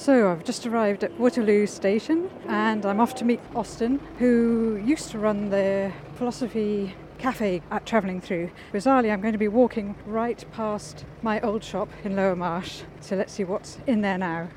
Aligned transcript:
So 0.00 0.30
I've 0.30 0.44
just 0.44 0.66
arrived 0.66 1.04
at 1.04 1.20
Waterloo 1.20 1.66
Station 1.66 2.30
and 2.48 2.86
I'm 2.86 3.00
off 3.00 3.14
to 3.16 3.24
meet 3.26 3.38
Austin, 3.54 4.00
who 4.18 4.80
used 4.82 5.10
to 5.10 5.18
run 5.18 5.50
the 5.50 5.92
philosophy 6.14 6.94
cafe 7.18 7.60
at 7.70 7.84
Travelling 7.84 8.22
Through. 8.22 8.50
Bizarrely, 8.72 9.12
I'm 9.12 9.20
going 9.20 9.34
to 9.34 9.38
be 9.38 9.46
walking 9.46 9.94
right 10.06 10.42
past 10.52 11.04
my 11.20 11.38
old 11.42 11.62
shop 11.62 11.90
in 12.02 12.16
Lower 12.16 12.34
Marsh. 12.34 12.80
So 13.00 13.14
let's 13.14 13.34
see 13.34 13.44
what's 13.44 13.76
in 13.86 14.00
there 14.00 14.16
now. 14.16 14.48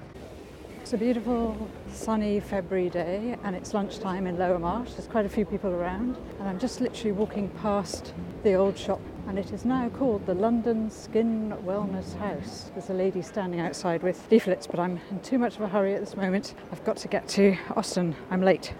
It's 0.79 0.93
a 0.93 0.97
beautiful 0.97 1.69
sunny 1.91 2.39
February 2.39 2.89
day 2.89 3.35
and 3.43 3.53
it's 3.53 3.73
lunchtime 3.73 4.27
in 4.27 4.37
Lower 4.37 4.59
Marsh. 4.59 4.93
There's 4.93 5.07
quite 5.09 5.25
a 5.25 5.29
few 5.29 5.43
people 5.43 5.71
around 5.71 6.15
and 6.39 6.47
I'm 6.47 6.57
just 6.57 6.79
literally 6.79 7.11
walking 7.11 7.49
past 7.61 8.13
the 8.43 8.53
old 8.53 8.77
shop 8.77 9.01
and 9.27 9.39
it 9.39 9.51
is 9.51 9.65
now 9.65 9.89
called 9.89 10.25
the 10.25 10.33
London 10.33 10.89
Skin 10.89 11.53
Wellness 11.65 12.17
House. 12.17 12.71
There's 12.73 12.89
a 12.89 12.93
lady 12.93 13.21
standing 13.21 13.59
outside 13.59 14.03
with 14.03 14.29
leaflets, 14.29 14.67
but 14.67 14.79
I'm 14.79 14.99
in 15.11 15.19
too 15.21 15.37
much 15.37 15.55
of 15.55 15.61
a 15.61 15.67
hurry 15.67 15.93
at 15.93 16.01
this 16.01 16.17
moment. 16.17 16.55
I've 16.71 16.83
got 16.83 16.97
to 16.97 17.07
get 17.07 17.27
to 17.29 17.55
Austin. 17.75 18.15
I'm 18.29 18.41
late. 18.41 18.73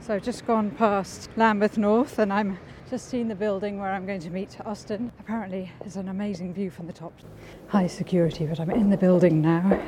So 0.00 0.14
I've 0.14 0.22
just 0.22 0.46
gone 0.46 0.70
past 0.70 1.30
Lambeth 1.36 1.78
North 1.78 2.18
and 2.18 2.32
I'm 2.32 2.58
just 2.90 3.08
seen 3.08 3.28
the 3.28 3.34
building 3.34 3.78
where 3.78 3.90
I'm 3.90 4.06
going 4.06 4.20
to 4.20 4.30
meet 4.30 4.56
Austin. 4.64 5.12
Apparently, 5.20 5.70
there's 5.80 5.96
an 5.96 6.08
amazing 6.08 6.54
view 6.54 6.70
from 6.70 6.86
the 6.86 6.92
top. 6.92 7.12
High 7.68 7.86
security, 7.86 8.46
but 8.46 8.60
I'm 8.60 8.70
in 8.70 8.90
the 8.90 8.96
building 8.96 9.40
now. 9.40 9.86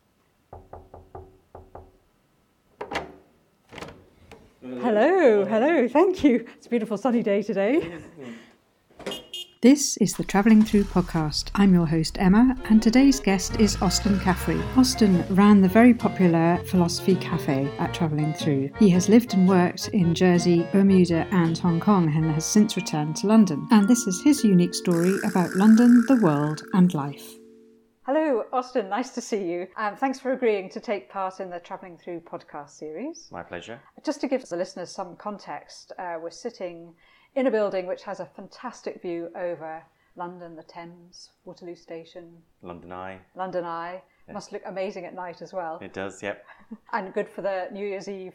Hello, 4.60 5.44
hello, 5.44 5.88
thank 5.88 6.22
you. 6.22 6.46
It's 6.56 6.66
a 6.66 6.70
beautiful 6.70 6.96
sunny 6.96 7.22
day 7.22 7.42
today. 7.42 7.98
This 9.62 9.96
is 9.96 10.14
the 10.14 10.22
Travelling 10.22 10.62
Through 10.62 10.84
podcast. 10.84 11.50
I'm 11.54 11.72
your 11.72 11.86
host, 11.86 12.18
Emma, 12.20 12.54
and 12.68 12.82
today's 12.82 13.18
guest 13.18 13.58
is 13.58 13.80
Austin 13.80 14.20
Caffrey. 14.20 14.60
Austin 14.76 15.24
ran 15.34 15.62
the 15.62 15.68
very 15.68 15.94
popular 15.94 16.58
Philosophy 16.66 17.14
Cafe 17.16 17.66
at 17.78 17.94
Travelling 17.94 18.34
Through. 18.34 18.68
He 18.78 18.90
has 18.90 19.08
lived 19.08 19.32
and 19.32 19.48
worked 19.48 19.88
in 19.88 20.14
Jersey, 20.14 20.68
Bermuda, 20.72 21.26
and 21.30 21.56
Hong 21.56 21.80
Kong 21.80 22.14
and 22.14 22.32
has 22.32 22.44
since 22.44 22.76
returned 22.76 23.16
to 23.16 23.28
London. 23.28 23.66
And 23.70 23.88
this 23.88 24.06
is 24.06 24.20
his 24.22 24.44
unique 24.44 24.74
story 24.74 25.14
about 25.24 25.56
London, 25.56 26.04
the 26.06 26.20
world, 26.20 26.62
and 26.74 26.92
life. 26.92 27.36
Hello, 28.02 28.44
Austin. 28.52 28.90
Nice 28.90 29.10
to 29.14 29.22
see 29.22 29.42
you. 29.42 29.68
Um, 29.78 29.96
thanks 29.96 30.20
for 30.20 30.32
agreeing 30.32 30.68
to 30.68 30.80
take 30.80 31.08
part 31.08 31.40
in 31.40 31.48
the 31.48 31.60
Travelling 31.60 31.96
Through 31.96 32.20
podcast 32.20 32.70
series. 32.70 33.30
My 33.32 33.42
pleasure. 33.42 33.80
Just 34.04 34.20
to 34.20 34.28
give 34.28 34.46
the 34.46 34.56
listeners 34.56 34.90
some 34.90 35.16
context, 35.16 35.92
uh, 35.98 36.18
we're 36.22 36.30
sitting 36.30 36.94
in 37.36 37.46
a 37.46 37.50
building 37.50 37.86
which 37.86 38.02
has 38.02 38.18
a 38.18 38.26
fantastic 38.26 39.00
view 39.00 39.30
over 39.36 39.82
London, 40.16 40.56
the 40.56 40.62
Thames, 40.62 41.30
Waterloo 41.44 41.76
Station, 41.76 42.32
London 42.62 42.90
Eye. 42.90 43.18
London 43.36 43.64
Eye. 43.64 44.02
Yeah. 44.26 44.34
Must 44.34 44.50
look 44.50 44.62
amazing 44.66 45.04
at 45.04 45.14
night 45.14 45.42
as 45.42 45.52
well. 45.52 45.78
It 45.80 45.92
does, 45.92 46.22
yep. 46.22 46.44
and 46.92 47.14
good 47.14 47.28
for 47.28 47.42
the 47.42 47.68
New 47.70 47.86
Year's 47.86 48.08
Eve. 48.08 48.32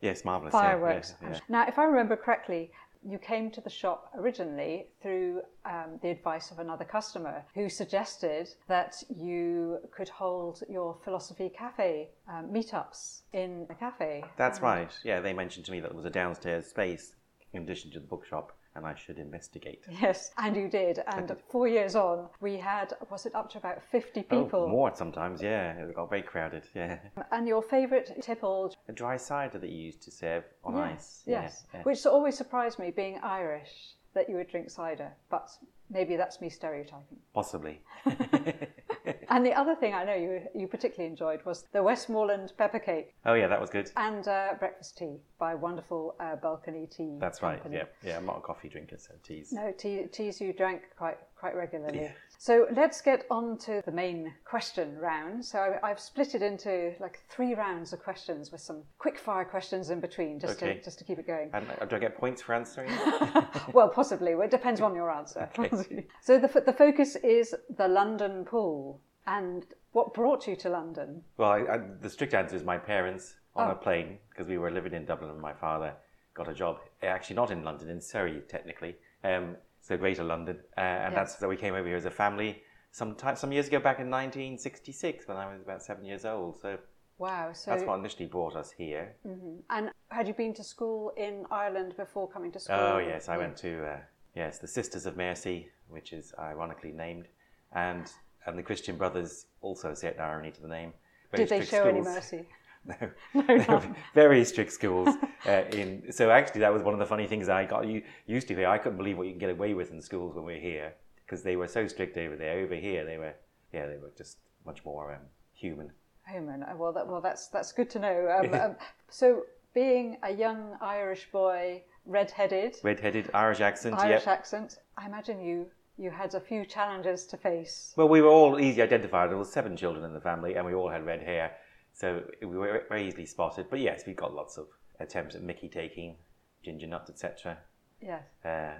Yes, 0.00 0.24
marvellous. 0.24 0.52
Fireworks. 0.52 1.14
Yeah, 1.20 1.30
yeah, 1.30 1.40
now, 1.48 1.66
if 1.66 1.78
I 1.78 1.84
remember 1.84 2.16
correctly, 2.16 2.70
you 3.04 3.18
came 3.18 3.50
to 3.50 3.60
the 3.60 3.70
shop 3.70 4.10
originally 4.16 4.86
through 5.02 5.42
um, 5.64 5.98
the 6.02 6.08
advice 6.08 6.50
of 6.50 6.58
another 6.58 6.84
customer 6.84 7.44
who 7.54 7.68
suggested 7.68 8.48
that 8.68 9.02
you 9.14 9.78
could 9.90 10.08
hold 10.08 10.62
your 10.68 10.96
philosophy 11.04 11.50
cafe 11.56 12.10
um, 12.28 12.46
meetups 12.52 13.22
in 13.32 13.66
a 13.70 13.74
cafe. 13.74 14.24
That's 14.36 14.60
right. 14.60 14.90
Yeah, 15.04 15.20
they 15.20 15.32
mentioned 15.32 15.66
to 15.66 15.72
me 15.72 15.80
that 15.80 15.90
there 15.90 15.96
was 15.96 16.06
a 16.06 16.10
downstairs 16.10 16.66
space 16.66 17.14
in 17.52 17.62
addition 17.62 17.90
to 17.92 18.00
the 18.00 18.06
bookshop 18.06 18.56
and 18.76 18.86
I 18.86 18.94
should 18.94 19.18
investigate. 19.18 19.80
Yes, 20.02 20.30
and 20.36 20.54
you 20.54 20.68
did. 20.68 21.00
And 21.06 21.34
four 21.50 21.66
years 21.66 21.96
on, 21.96 22.28
we 22.40 22.58
had, 22.58 22.92
was 23.10 23.24
it 23.24 23.34
up 23.34 23.50
to 23.52 23.58
about 23.58 23.82
50 23.90 24.22
people? 24.22 24.64
Oh, 24.64 24.68
more 24.68 24.92
sometimes, 24.94 25.42
yeah. 25.42 25.72
It 25.72 25.94
got 25.94 26.10
very 26.10 26.22
crowded, 26.22 26.64
yeah. 26.74 26.98
And 27.32 27.48
your 27.48 27.62
favourite 27.62 28.22
tipple? 28.22 28.74
A 28.88 28.92
dry 28.92 29.16
cider 29.16 29.58
that 29.58 29.70
you 29.70 29.78
used 29.78 30.02
to 30.02 30.10
serve 30.10 30.44
on 30.62 30.76
yes, 30.76 30.92
ice. 30.92 31.22
Yes, 31.26 31.64
yeah, 31.72 31.78
yeah. 31.78 31.82
which 31.84 32.04
always 32.04 32.36
surprised 32.36 32.78
me, 32.78 32.90
being 32.90 33.18
Irish, 33.22 33.94
that 34.16 34.28
you 34.28 34.36
would 34.36 34.48
drink 34.48 34.70
cider. 34.70 35.12
But 35.30 35.50
maybe 35.90 36.16
that's 36.16 36.40
me 36.40 36.48
stereotyping. 36.48 37.18
Possibly. 37.32 37.80
and 39.28 39.46
the 39.46 39.52
other 39.52 39.76
thing 39.76 39.94
I 39.94 40.04
know 40.04 40.14
you 40.14 40.42
you 40.54 40.66
particularly 40.66 41.08
enjoyed 41.08 41.44
was 41.44 41.64
the 41.72 41.82
Westmoreland 41.82 42.52
pepper 42.58 42.80
cake. 42.80 43.14
Oh 43.24 43.34
yeah, 43.34 43.46
that 43.46 43.60
was 43.60 43.70
good. 43.70 43.90
And 43.96 44.26
uh, 44.26 44.54
breakfast 44.58 44.98
tea 44.98 45.18
by 45.38 45.54
wonderful 45.54 46.16
uh, 46.18 46.36
Balcony 46.36 46.86
Tea. 46.86 47.18
That's 47.20 47.38
company. 47.38 47.76
right. 47.76 47.88
Yeah, 48.02 48.08
yeah. 48.08 48.16
I'm 48.16 48.26
not 48.26 48.38
a 48.38 48.40
coffee 48.40 48.68
drinker, 48.68 48.96
so 48.98 49.12
teas. 49.22 49.52
No, 49.52 49.72
tea, 49.76 50.06
teas 50.10 50.40
you 50.40 50.52
drank 50.52 50.82
quite 50.96 51.18
quite 51.38 51.54
regularly. 51.54 52.00
Yeah. 52.00 52.12
So 52.38 52.66
let's 52.74 53.00
get 53.00 53.26
on 53.30 53.58
to 53.58 53.82
the 53.84 53.92
main 53.92 54.32
question 54.44 54.96
round. 54.98 55.44
So 55.44 55.78
I've 55.82 56.00
split 56.00 56.34
it 56.34 56.42
into 56.42 56.92
like 57.00 57.20
three 57.28 57.54
rounds 57.54 57.92
of 57.92 58.02
questions 58.02 58.52
with 58.52 58.60
some 58.60 58.82
quick 58.98 59.18
fire 59.18 59.44
questions 59.44 59.90
in 59.90 60.00
between, 60.00 60.38
just 60.38 60.62
okay. 60.62 60.74
to 60.74 60.82
just 60.82 60.98
to 60.98 61.04
keep 61.04 61.18
it 61.18 61.26
going. 61.26 61.50
And 61.52 61.66
uh, 61.80 61.84
do 61.86 61.96
I 61.96 61.98
get 61.98 62.16
points 62.16 62.42
for 62.42 62.54
answering? 62.54 62.90
well, 63.72 63.88
possibly. 63.88 64.32
It 64.32 64.50
depends 64.50 64.80
on 64.80 64.94
your 64.94 65.10
answer. 65.10 65.48
Okay. 65.58 66.06
so 66.20 66.38
the 66.38 66.48
the 66.60 66.72
focus 66.72 67.16
is 67.16 67.54
the 67.76 67.88
London 67.88 68.44
pool. 68.44 69.00
And 69.26 69.66
what 69.92 70.14
brought 70.14 70.46
you 70.46 70.54
to 70.56 70.68
London? 70.68 71.22
Well, 71.36 71.50
I, 71.50 71.58
I, 71.58 71.78
the 72.00 72.10
strict 72.10 72.34
answer 72.34 72.54
is 72.54 72.62
my 72.62 72.78
parents 72.78 73.34
on 73.56 73.68
oh. 73.68 73.72
a 73.72 73.74
plane 73.74 74.18
because 74.30 74.46
we 74.46 74.58
were 74.58 74.70
living 74.70 74.92
in 74.92 75.04
Dublin 75.04 75.30
and 75.30 75.40
my 75.40 75.52
father 75.52 75.94
got 76.34 76.48
a 76.48 76.54
job, 76.54 76.78
eh, 77.02 77.06
actually 77.06 77.36
not 77.36 77.50
in 77.50 77.64
London, 77.64 77.88
in 77.88 78.00
Surrey 78.00 78.42
technically, 78.48 78.96
um, 79.24 79.56
so 79.86 79.96
Greater 79.96 80.24
London, 80.24 80.58
uh, 80.76 80.80
and 80.80 81.14
that's 81.14 81.38
so 81.38 81.48
we 81.48 81.56
came 81.56 81.74
over 81.74 81.86
here 81.86 81.96
as 81.96 82.06
a 82.06 82.10
family 82.10 82.60
some 82.90 83.14
time, 83.14 83.36
some 83.36 83.52
years 83.52 83.68
ago 83.68 83.78
back 83.78 84.00
in 84.00 84.10
1966 84.10 85.28
when 85.28 85.36
I 85.36 85.52
was 85.52 85.62
about 85.62 85.80
seven 85.80 86.04
years 86.04 86.24
old. 86.24 86.60
So 86.60 86.76
wow, 87.18 87.52
so 87.52 87.70
that's 87.70 87.84
what 87.84 88.00
initially 88.00 88.26
brought 88.26 88.56
us 88.56 88.72
here. 88.72 89.14
Mm-hmm. 89.24 89.58
And 89.70 89.90
had 90.10 90.26
you 90.26 90.34
been 90.34 90.54
to 90.54 90.64
school 90.64 91.12
in 91.16 91.44
Ireland 91.52 91.94
before 91.96 92.28
coming 92.28 92.50
to 92.52 92.58
school? 92.58 92.76
Oh 92.76 92.98
yes, 92.98 93.28
I 93.28 93.36
went 93.36 93.56
to 93.58 93.86
uh, 93.86 93.98
yes 94.34 94.58
the 94.58 94.66
Sisters 94.66 95.06
of 95.06 95.16
Mercy, 95.16 95.68
which 95.88 96.12
is 96.12 96.34
ironically 96.36 96.90
named, 96.90 97.28
and 97.72 98.10
and 98.44 98.58
the 98.58 98.64
Christian 98.64 98.96
Brothers 98.96 99.46
also 99.60 99.94
set 99.94 100.18
irony 100.18 100.50
to 100.50 100.60
the 100.60 100.68
name. 100.68 100.92
Did 101.32 101.48
they 101.48 101.60
show 101.60 101.82
schools. 101.82 101.86
any 101.86 102.00
mercy? 102.00 102.48
no, 103.34 103.42
no 103.68 103.82
very 104.14 104.44
strict 104.44 104.72
schools. 104.72 105.14
Uh, 105.46 105.64
in 105.70 106.10
so 106.10 106.28
actually, 106.28 106.60
that 106.60 106.72
was 106.72 106.82
one 106.82 106.92
of 106.92 106.98
the 106.98 107.06
funny 107.06 107.24
things 107.24 107.48
I 107.48 107.64
got 107.64 107.86
used 108.26 108.48
to 108.48 108.54
here. 108.56 108.66
I 108.66 108.78
couldn't 108.78 108.98
believe 108.98 109.16
what 109.16 109.28
you 109.28 109.32
can 109.32 109.38
get 109.38 109.50
away 109.50 109.74
with 109.74 109.92
in 109.92 110.02
schools 110.02 110.34
when 110.34 110.44
we 110.44 110.54
are 110.54 110.60
here 110.60 110.94
because 111.24 111.44
they 111.44 111.54
were 111.54 111.68
so 111.68 111.86
strict 111.86 112.18
over 112.18 112.34
there. 112.34 112.58
Over 112.58 112.74
here, 112.74 113.04
they 113.04 113.16
were 113.16 113.34
yeah, 113.72 113.86
they 113.86 113.96
were 113.96 114.10
just 114.18 114.38
much 114.64 114.84
more 114.84 115.14
um, 115.14 115.20
human. 115.52 115.92
Human. 116.26 116.64
Uh, 116.64 116.74
well, 116.76 116.92
that, 116.92 117.06
well, 117.06 117.20
that's 117.20 117.46
that's 117.46 117.70
good 117.70 117.88
to 117.90 118.00
know. 118.00 118.40
Um, 118.40 118.54
um, 118.60 118.76
so, 119.08 119.42
being 119.72 120.16
a 120.24 120.32
young 120.32 120.76
Irish 120.80 121.30
boy, 121.30 121.84
red-headed, 122.06 122.78
red-headed 122.82 123.30
Irish 123.34 123.60
accent, 123.60 123.94
Irish 123.98 124.26
yep. 124.26 124.38
accent. 124.38 124.78
I 124.96 125.06
imagine 125.06 125.40
you 125.40 125.66
you 125.98 126.10
had 126.10 126.34
a 126.34 126.40
few 126.40 126.64
challenges 126.64 127.24
to 127.26 127.36
face. 127.36 127.94
Well, 127.96 128.08
we 128.08 128.20
were 128.20 128.28
all 128.28 128.58
easily 128.60 128.82
identified. 128.82 129.30
There 129.30 129.38
were 129.38 129.44
seven 129.44 129.76
children 129.76 130.04
in 130.04 130.12
the 130.12 130.20
family, 130.20 130.54
and 130.54 130.66
we 130.66 130.74
all 130.74 130.88
had 130.88 131.06
red 131.06 131.22
hair, 131.22 131.52
so 131.96 132.22
we 132.42 132.46
were 132.46 132.84
very 132.88 133.08
easily 133.08 133.24
spotted. 133.24 133.66
But 133.70 133.80
yes, 133.80 134.04
we 134.06 134.12
got 134.12 134.34
lots 134.34 134.58
of 134.58 134.66
attempts 135.00 135.34
at 135.34 135.42
Mickey 135.42 135.68
taking, 135.68 136.16
ginger 136.62 136.86
nuts, 136.86 137.08
etc. 137.08 137.56
Yes. 138.02 138.22
Uh, 138.44 138.74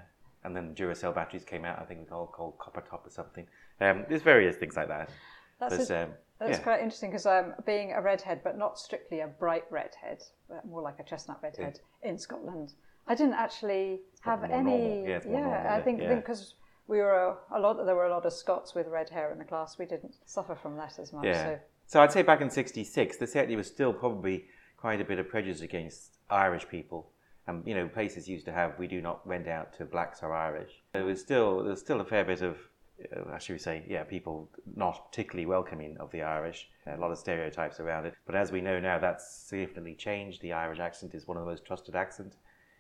and 0.44 0.54
then 0.54 0.75
Duracell 0.75 1.15
batteries 1.15 1.44
came 1.44 1.65
out. 1.65 1.78
I 1.81 1.84
think 1.84 2.00
it 2.00 2.03
was 2.03 2.12
all 2.12 2.27
called 2.27 2.59
Copper 2.59 2.82
Top 2.82 3.06
or 3.06 3.10
something. 3.10 3.47
Um, 3.81 4.04
there's 4.09 4.22
various 4.22 4.56
things 4.56 4.77
like 4.77 4.88
that. 4.88 5.09
That's, 5.59 5.88
a, 5.88 6.04
um, 6.04 6.10
that's 6.38 6.59
yeah. 6.59 6.62
quite 6.62 6.81
interesting 6.81 7.10
because 7.10 7.25
um, 7.25 7.54
being 7.65 7.93
a 7.93 8.03
redhead, 8.03 8.43
but 8.44 8.59
not 8.59 8.78
strictly 8.78 9.21
a 9.21 9.27
bright 9.27 9.65
redhead, 9.71 10.22
but 10.48 10.66
more 10.66 10.83
like 10.83 10.98
a 11.00 11.03
chestnut 11.03 11.38
redhead 11.43 11.81
yeah. 12.03 12.10
in 12.10 12.19
Scotland. 12.19 12.75
I 13.09 13.15
didn't 13.15 13.34
actually 13.34 14.00
have 14.21 14.44
any. 14.44 15.04
Yeah, 15.06 15.21
yeah 15.27 15.75
I 15.75 15.81
think 15.81 16.00
because 16.00 16.54
we 16.87 16.98
were 16.98 17.38
a, 17.50 17.59
a, 17.59 17.60
lot. 17.60 17.83
There 17.84 17.94
were 17.94 18.06
a 18.06 18.10
lot 18.10 18.27
of 18.27 18.33
Scots 18.33 18.75
with 18.75 18.88
red 18.88 19.09
hair 19.09 19.33
in 19.33 19.38
the 19.38 19.44
class. 19.44 19.78
We 19.78 19.87
didn't 19.87 20.16
suffer 20.27 20.54
from 20.54 20.77
that 20.77 20.98
as 20.98 21.12
much. 21.12 21.25
So, 21.25 21.59
so 21.87 22.01
I'd 22.01 22.13
say 22.13 22.23
back 22.23 22.41
in 22.41 22.51
'66, 22.51 23.16
there 23.16 23.27
certainly 23.27 23.57
was 23.57 23.66
still 23.66 23.93
probably 23.93 24.47
quite 24.77 25.01
a 25.01 25.05
bit 25.05 25.19
of 25.19 25.28
prejudice 25.28 25.63
against 25.63 26.19
Irish 26.31 26.69
people. 26.69 27.10
And 27.47 27.66
you 27.66 27.75
know, 27.75 27.89
places 27.89 28.28
used 28.28 28.45
to 28.47 28.53
have 28.53 28.78
"We 28.78 28.87
do 28.87 29.01
not 29.01 29.27
rent 29.27 29.47
out 29.47 29.72
to 29.75 29.84
blacks 29.84 30.22
or 30.22 30.33
Irish." 30.33 30.83
There 30.93 31.05
was 31.05 31.21
still 31.21 31.63
there's 31.63 31.81
still 31.81 32.01
a 32.01 32.05
fair 32.05 32.25
bit 32.25 32.43
of, 32.43 32.57
uh, 33.15 33.39
should 33.39 33.53
we 33.53 33.59
say, 33.59 33.84
yeah, 33.89 34.03
people 34.03 34.51
not 34.75 35.10
particularly 35.10 35.47
welcoming 35.47 35.97
of 35.99 36.10
the 36.10 36.22
Irish. 36.22 36.69
A 36.87 36.97
lot 36.97 37.13
of 37.13 37.19
stereotypes 37.19 37.78
around 37.78 38.07
it. 38.07 38.15
But 38.27 38.34
as 38.34 38.51
we 38.51 38.60
know 38.60 38.81
now, 38.81 38.99
that's 38.99 39.28
significantly 39.28 39.95
changed. 39.95 40.43
The 40.43 40.53
Irish 40.53 40.81
accent 40.81 41.15
is 41.15 41.28
one 41.28 41.37
of 41.37 41.45
the 41.45 41.51
most 41.51 41.65
trusted 41.65 41.95
accents 41.95 42.37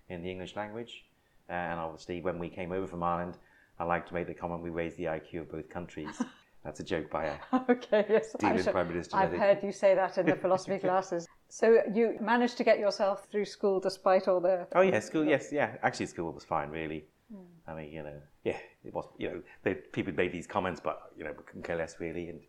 in 0.08 0.22
the 0.22 0.30
English 0.30 0.56
language. 0.56 1.04
Uh, 1.48 1.52
and 1.52 1.78
obviously, 1.78 2.20
when 2.20 2.38
we 2.38 2.48
came 2.48 2.72
over 2.72 2.86
from 2.86 3.02
Ireland, 3.02 3.38
I 3.78 3.84
like 3.84 4.06
to 4.08 4.14
make 4.14 4.26
the 4.26 4.34
comment 4.34 4.62
we 4.62 4.70
raised 4.70 4.96
the 4.96 5.04
IQ 5.04 5.42
of 5.42 5.52
both 5.52 5.68
countries. 5.68 6.20
That's 6.66 6.80
a 6.80 6.84
joke 6.84 7.08
by 7.10 7.26
a 7.26 7.36
okay, 7.70 8.04
yes. 8.08 8.34
Dealing 8.40 8.64
Prime 8.64 8.88
Minister. 8.88 9.16
I've 9.16 9.32
heard 9.32 9.62
you 9.62 9.70
say 9.70 9.94
that 9.94 10.18
in 10.18 10.26
the 10.26 10.34
philosophy 10.44 10.78
classes. 10.80 11.28
So 11.48 11.78
you 11.94 12.16
managed 12.20 12.56
to 12.56 12.64
get 12.64 12.80
yourself 12.80 13.28
through 13.30 13.44
school 13.44 13.78
despite 13.78 14.26
all 14.26 14.40
the. 14.40 14.66
Oh 14.74 14.80
yeah, 14.80 14.98
school. 14.98 15.24
Yes, 15.24 15.52
yeah. 15.52 15.76
Actually, 15.84 16.06
school 16.06 16.32
was 16.32 16.44
fine, 16.44 16.70
really. 16.70 17.04
Mm. 17.32 17.44
I 17.68 17.74
mean, 17.74 17.92
you 17.92 18.02
know, 18.02 18.20
yeah, 18.42 18.58
it 18.84 18.92
was. 18.92 19.06
You 19.16 19.28
know, 19.28 19.42
they, 19.62 19.74
people 19.74 20.12
made 20.12 20.32
these 20.32 20.48
comments, 20.48 20.80
but 20.82 21.12
you 21.16 21.22
know, 21.22 21.34
couldn't 21.34 21.62
care 21.62 21.76
less 21.76 22.00
really. 22.00 22.30
And 22.30 22.40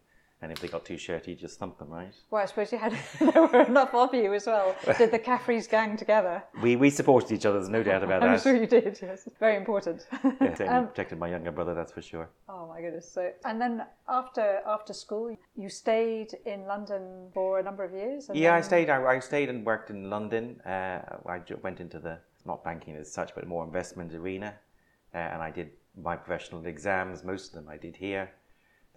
and 0.41 0.51
if 0.51 0.59
they 0.59 0.67
got 0.67 0.85
too 0.85 0.97
shirty, 0.97 1.31
you 1.31 1.37
just 1.37 1.57
thump 1.57 1.79
them, 1.79 1.89
right? 1.89 2.13
Well, 2.29 2.43
I 2.43 2.45
suppose 2.45 2.71
you 2.71 2.77
had 2.85 2.95
there 3.19 3.47
were 3.47 3.63
enough 3.63 3.93
of 3.93 4.13
you 4.13 4.33
as 4.33 4.45
well. 4.45 4.75
Did 4.97 5.11
the 5.11 5.19
Caffreys 5.19 5.67
gang 5.69 5.97
together? 5.97 6.43
We 6.61 6.75
we 6.75 6.89
supported 6.89 7.31
each 7.31 7.45
other. 7.45 7.57
There's 7.57 7.69
no 7.69 7.81
doubt 7.83 8.03
about 8.03 8.21
that. 8.21 8.29
I'm 8.29 8.39
sure 8.39 8.55
you 8.55 8.67
did. 8.67 8.99
Yes, 9.01 9.27
very 9.39 9.55
important. 9.55 10.05
Yeah, 10.23 10.55
Um, 10.67 10.87
protected 10.87 11.17
my 11.17 11.29
younger 11.29 11.51
brother, 11.51 11.73
that's 11.73 11.91
for 11.91 12.01
sure. 12.01 12.29
Oh 12.49 12.67
my 12.67 12.81
goodness! 12.81 13.09
So, 13.11 13.31
and 13.45 13.59
then 13.59 13.83
after 14.07 14.59
after 14.65 14.93
school, 14.93 15.35
you 15.55 15.69
stayed 15.69 16.35
in 16.45 16.65
London 16.65 17.29
for 17.33 17.59
a 17.59 17.63
number 17.63 17.83
of 17.83 17.91
years. 17.93 18.29
Yeah, 18.33 18.53
I 18.55 18.61
stayed. 18.61 18.89
I, 18.89 19.03
I 19.03 19.19
stayed 19.19 19.49
and 19.49 19.65
worked 19.65 19.89
in 19.89 20.09
London. 20.09 20.61
Uh, 20.65 20.99
I 21.25 21.41
went 21.63 21.79
into 21.79 21.99
the 21.99 22.19
not 22.45 22.63
banking 22.63 22.95
as 22.95 23.11
such, 23.11 23.33
but 23.33 23.47
more 23.47 23.63
investment 23.63 24.13
arena, 24.13 24.53
uh, 25.13 25.17
and 25.17 25.41
I 25.41 25.51
did 25.51 25.71
my 26.01 26.15
professional 26.15 26.65
exams. 26.65 27.23
Most 27.23 27.47
of 27.47 27.53
them 27.53 27.67
I 27.69 27.77
did 27.77 27.95
here. 27.95 28.29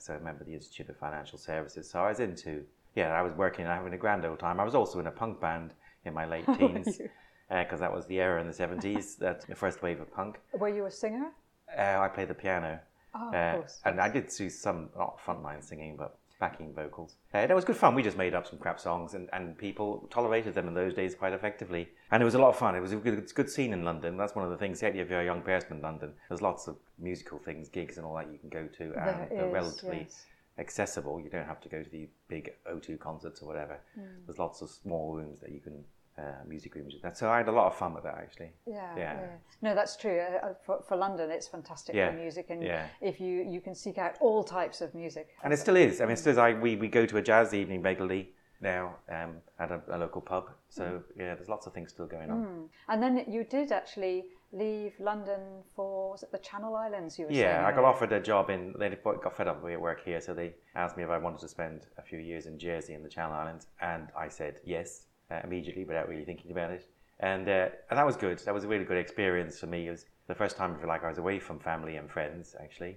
So 0.00 0.14
I 0.14 0.16
remember 0.16 0.44
the 0.44 0.54
Institute 0.54 0.88
of 0.88 0.96
Financial 0.96 1.38
Services. 1.38 1.90
So 1.90 2.00
I 2.02 2.08
was 2.08 2.20
into 2.20 2.64
yeah, 2.96 3.12
I 3.12 3.22
was 3.22 3.32
working, 3.34 3.66
and 3.66 3.72
having 3.74 3.92
a 3.92 3.98
grand 3.98 4.24
old 4.24 4.40
time. 4.40 4.58
I 4.58 4.64
was 4.64 4.74
also 4.74 4.98
in 4.98 5.06
a 5.06 5.10
punk 5.12 5.40
band 5.40 5.74
in 6.04 6.12
my 6.14 6.26
late 6.26 6.46
teens 6.58 6.98
you? 6.98 7.08
because 7.48 7.78
that 7.80 7.92
was 7.92 8.06
the 8.06 8.18
era 8.20 8.40
in 8.40 8.46
the 8.46 8.52
seventies. 8.52 9.14
That's 9.20 9.44
the 9.44 9.54
first 9.54 9.82
wave 9.82 10.00
of 10.00 10.12
punk. 10.12 10.40
Were 10.58 10.68
you 10.68 10.86
a 10.86 10.90
singer? 10.90 11.30
Uh, 11.78 12.00
I 12.00 12.08
played 12.08 12.28
the 12.28 12.34
piano. 12.34 12.80
Oh, 13.14 13.28
of 13.28 13.34
Uh, 13.34 13.54
course. 13.56 13.80
and 13.84 14.00
I 14.00 14.08
did 14.08 14.28
do 14.36 14.48
some, 14.50 14.88
not 14.96 15.18
frontline 15.24 15.62
singing, 15.62 15.96
but 15.96 16.16
backing 16.40 16.72
vocals. 16.74 17.16
Uh, 17.34 17.38
it 17.38 17.54
was 17.54 17.64
good 17.64 17.76
fun. 17.76 17.94
We 17.94 18.02
just 18.02 18.16
made 18.16 18.34
up 18.34 18.46
some 18.46 18.58
crap 18.58 18.80
songs, 18.80 19.14
and, 19.14 19.28
and 19.32 19.56
people 19.56 20.08
tolerated 20.10 20.54
them 20.54 20.66
in 20.66 20.74
those 20.74 20.94
days 20.94 21.14
quite 21.14 21.32
effectively. 21.32 21.88
And 22.10 22.22
it 22.22 22.24
was 22.24 22.34
a 22.34 22.38
lot 22.38 22.48
of 22.48 22.56
fun. 22.56 22.74
It 22.74 22.80
was 22.80 22.92
a 22.92 22.96
good, 22.96 23.18
a 23.18 23.20
good 23.20 23.48
scene 23.50 23.72
in 23.72 23.84
London. 23.84 24.16
That's 24.16 24.34
one 24.34 24.44
of 24.44 24.50
the 24.50 24.56
things, 24.56 24.80
certainly 24.80 25.02
if 25.02 25.10
you're 25.10 25.20
a 25.20 25.24
young 25.24 25.42
person 25.42 25.76
in 25.76 25.82
London, 25.82 26.12
there's 26.28 26.42
lots 26.42 26.66
of 26.66 26.76
musical 26.98 27.38
things, 27.38 27.68
gigs, 27.68 27.98
and 27.98 28.06
all 28.06 28.16
that 28.16 28.32
you 28.32 28.38
can 28.38 28.48
go 28.48 28.66
to, 28.66 28.84
and 28.84 28.94
There 28.94 29.28
they're 29.30 29.46
is, 29.48 29.52
relatively 29.52 29.98
yes. 30.08 30.24
accessible. 30.58 31.20
You 31.20 31.30
don't 31.30 31.46
have 31.46 31.60
to 31.60 31.68
go 31.68 31.82
to 31.82 31.90
the 31.90 32.08
big 32.28 32.50
O2 32.72 32.98
concerts 32.98 33.42
or 33.42 33.46
whatever. 33.46 33.78
Hmm. 33.94 34.02
There's 34.26 34.38
lots 34.38 34.62
of 34.62 34.70
small 34.70 35.14
rooms 35.14 35.40
that 35.40 35.52
you 35.52 35.60
can, 35.60 35.84
uh, 36.20 36.44
music 36.46 36.74
rooms. 36.74 36.94
That. 37.02 37.16
So 37.16 37.30
I 37.30 37.38
had 37.38 37.48
a 37.48 37.52
lot 37.52 37.66
of 37.66 37.76
fun 37.76 37.94
with 37.94 38.04
that 38.04 38.14
actually. 38.14 38.52
Yeah, 38.66 38.96
Yeah. 38.96 39.20
yeah. 39.20 39.26
No, 39.62 39.74
that's 39.74 39.96
true. 39.96 40.18
Uh, 40.20 40.46
uh, 40.46 40.54
for, 40.64 40.82
for 40.86 40.96
London, 40.96 41.30
it's 41.30 41.48
fantastic 41.48 41.94
Yeah, 41.94 42.10
for 42.10 42.16
music, 42.16 42.46
and 42.50 42.62
yeah. 42.62 42.86
if 43.00 43.20
you 43.20 43.34
you 43.54 43.60
can 43.60 43.74
seek 43.74 43.98
out 43.98 44.14
all 44.20 44.42
types 44.44 44.80
of 44.80 44.94
music. 44.94 45.28
And 45.44 45.52
it 45.52 45.58
still 45.58 45.76
is. 45.76 46.00
I 46.00 46.04
mean, 46.04 46.12
it 46.12 46.18
still 46.18 46.32
is. 46.32 46.38
I, 46.38 46.52
we, 46.52 46.76
we 46.76 46.88
go 46.88 47.06
to 47.06 47.16
a 47.16 47.22
jazz 47.22 47.54
evening 47.54 47.82
regularly 47.82 48.32
now 48.60 48.96
um, 49.10 49.36
at 49.58 49.70
a, 49.70 49.80
a 49.90 49.96
local 49.98 50.20
pub. 50.20 50.50
So, 50.68 51.02
yeah, 51.16 51.34
there's 51.34 51.48
lots 51.48 51.66
of 51.66 51.72
things 51.72 51.90
still 51.90 52.06
going 52.06 52.30
on. 52.30 52.68
And 52.88 53.02
then 53.02 53.24
you 53.26 53.44
did 53.44 53.72
actually 53.72 54.26
leave 54.52 54.92
London 54.98 55.40
for 55.74 56.10
was 56.10 56.22
it 56.22 56.32
the 56.32 56.38
Channel 56.38 56.74
Islands? 56.74 57.18
You 57.18 57.26
were 57.26 57.32
saying 57.32 57.42
Yeah, 57.42 57.66
I 57.66 57.72
got 57.72 57.84
offered 57.84 58.12
a 58.12 58.20
job 58.20 58.50
in, 58.50 58.74
they 58.78 58.88
got 59.04 59.36
fed 59.36 59.48
up 59.48 59.62
with 59.62 59.78
work 59.78 60.04
here, 60.04 60.20
so 60.20 60.34
they 60.34 60.54
asked 60.74 60.96
me 60.96 61.04
if 61.04 61.10
I 61.10 61.18
wanted 61.18 61.40
to 61.40 61.48
spend 61.48 61.86
a 61.98 62.02
few 62.02 62.18
years 62.18 62.46
in 62.46 62.58
Jersey 62.58 62.94
in 62.94 63.02
the 63.02 63.08
Channel 63.08 63.32
Islands, 63.32 63.66
and 63.80 64.08
I 64.16 64.28
said 64.28 64.60
yes 64.64 65.06
uh, 65.30 65.40
immediately 65.44 65.84
without 65.84 66.08
really 66.08 66.24
thinking 66.24 66.50
about 66.50 66.70
it. 66.70 66.88
And, 67.20 67.48
uh, 67.48 67.68
and 67.90 67.98
that 67.98 68.06
was 68.06 68.16
good. 68.16 68.38
That 68.40 68.54
was 68.54 68.64
a 68.64 68.68
really 68.68 68.84
good 68.84 68.96
experience 68.96 69.58
for 69.58 69.66
me. 69.66 69.88
It 69.88 69.90
was 69.90 70.06
the 70.26 70.34
first 70.34 70.56
time 70.56 70.74
I 70.74 70.78
feel 70.78 70.88
like 70.88 71.04
I 71.04 71.08
was 71.08 71.18
away 71.18 71.38
from 71.38 71.58
family 71.58 71.96
and 71.96 72.10
friends, 72.10 72.56
actually. 72.60 72.96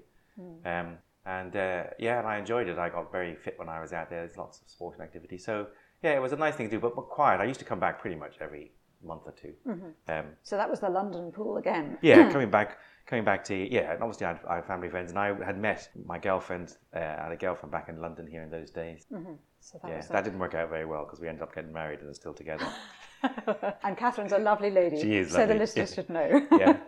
Um, 0.66 0.98
and 1.26 1.56
uh, 1.56 1.84
yeah, 2.00 2.20
and 2.20 2.28
I 2.28 2.38
enjoyed 2.38 2.68
it. 2.68 2.78
I 2.78 2.90
got 2.90 3.12
very 3.12 3.36
fit 3.36 3.58
when 3.58 3.70
I 3.70 3.82
was 3.82 3.94
out 3.94 4.10
there. 4.10 4.26
There's 4.26 4.38
lots 4.38 4.62
of 4.62 4.70
sporting 4.70 5.02
activity. 5.02 5.38
So 5.38 5.68
yeah, 6.02 6.12
it 6.16 6.22
was 6.22 6.34
a 6.34 6.36
nice 6.36 6.56
thing 6.56 6.70
to 6.70 6.76
do, 6.76 6.80
but, 6.80 6.96
but 6.96 7.10
quiet. 7.10 7.40
I 7.40 7.46
used 7.46 7.60
to 7.60 7.66
come 7.66 7.80
back 7.80 8.00
pretty 8.00 8.16
much 8.16 8.36
every 8.42 8.72
month 9.04 9.24
or 9.26 9.34
2 9.34 9.54
Um, 10.08 10.26
So 10.44 10.58
that 10.58 10.70
was 10.70 10.80
the 10.80 10.90
London 10.90 11.32
pool 11.32 11.58
again. 11.58 11.98
yeah, 12.02 12.32
coming 12.36 12.50
back, 12.50 12.78
coming 13.06 13.26
back 13.26 13.44
to 13.46 13.56
yeah, 13.56 13.94
and 13.94 14.02
obviously 14.02 14.26
I 14.26 14.34
had, 14.34 14.40
I 14.48 14.56
had 14.56 14.66
family 14.66 14.90
friends, 14.90 15.12
and 15.12 15.20
I 15.20 15.34
had 15.44 15.58
met 15.58 15.90
my 16.06 16.18
girlfriend. 16.20 16.76
Uh, 16.96 17.00
I 17.00 17.24
had 17.24 17.32
a 17.32 17.38
girlfriend 17.38 17.72
back 17.72 17.90
in 17.90 18.00
London 18.02 18.28
here 18.28 18.44
in 18.44 18.50
those 18.50 18.72
days. 18.72 19.06
So 19.60 19.80
that 19.82 19.90
yeah, 19.90 20.02
that 20.02 20.24
didn't 20.24 20.40
work 20.40 20.56
out 20.56 20.70
very 20.70 20.86
well 20.86 21.04
because 21.06 21.22
we 21.22 21.28
ended 21.28 21.44
up 21.44 21.56
getting 21.56 21.72
married 21.72 22.00
and 22.02 22.10
are 22.10 22.14
still 22.14 22.34
together. 22.34 22.68
and 23.84 23.98
Catherine's 23.98 24.34
a 24.34 24.38
lovely 24.40 24.70
lady. 24.70 25.02
She 25.02 25.16
is 25.16 25.32
Lovely. 25.32 25.44
So 25.44 25.48
the 25.54 25.60
listeners 25.60 25.90
yeah. 25.92 25.96
should 25.96 26.10
know. 26.10 26.48
Yeah. 26.60 26.78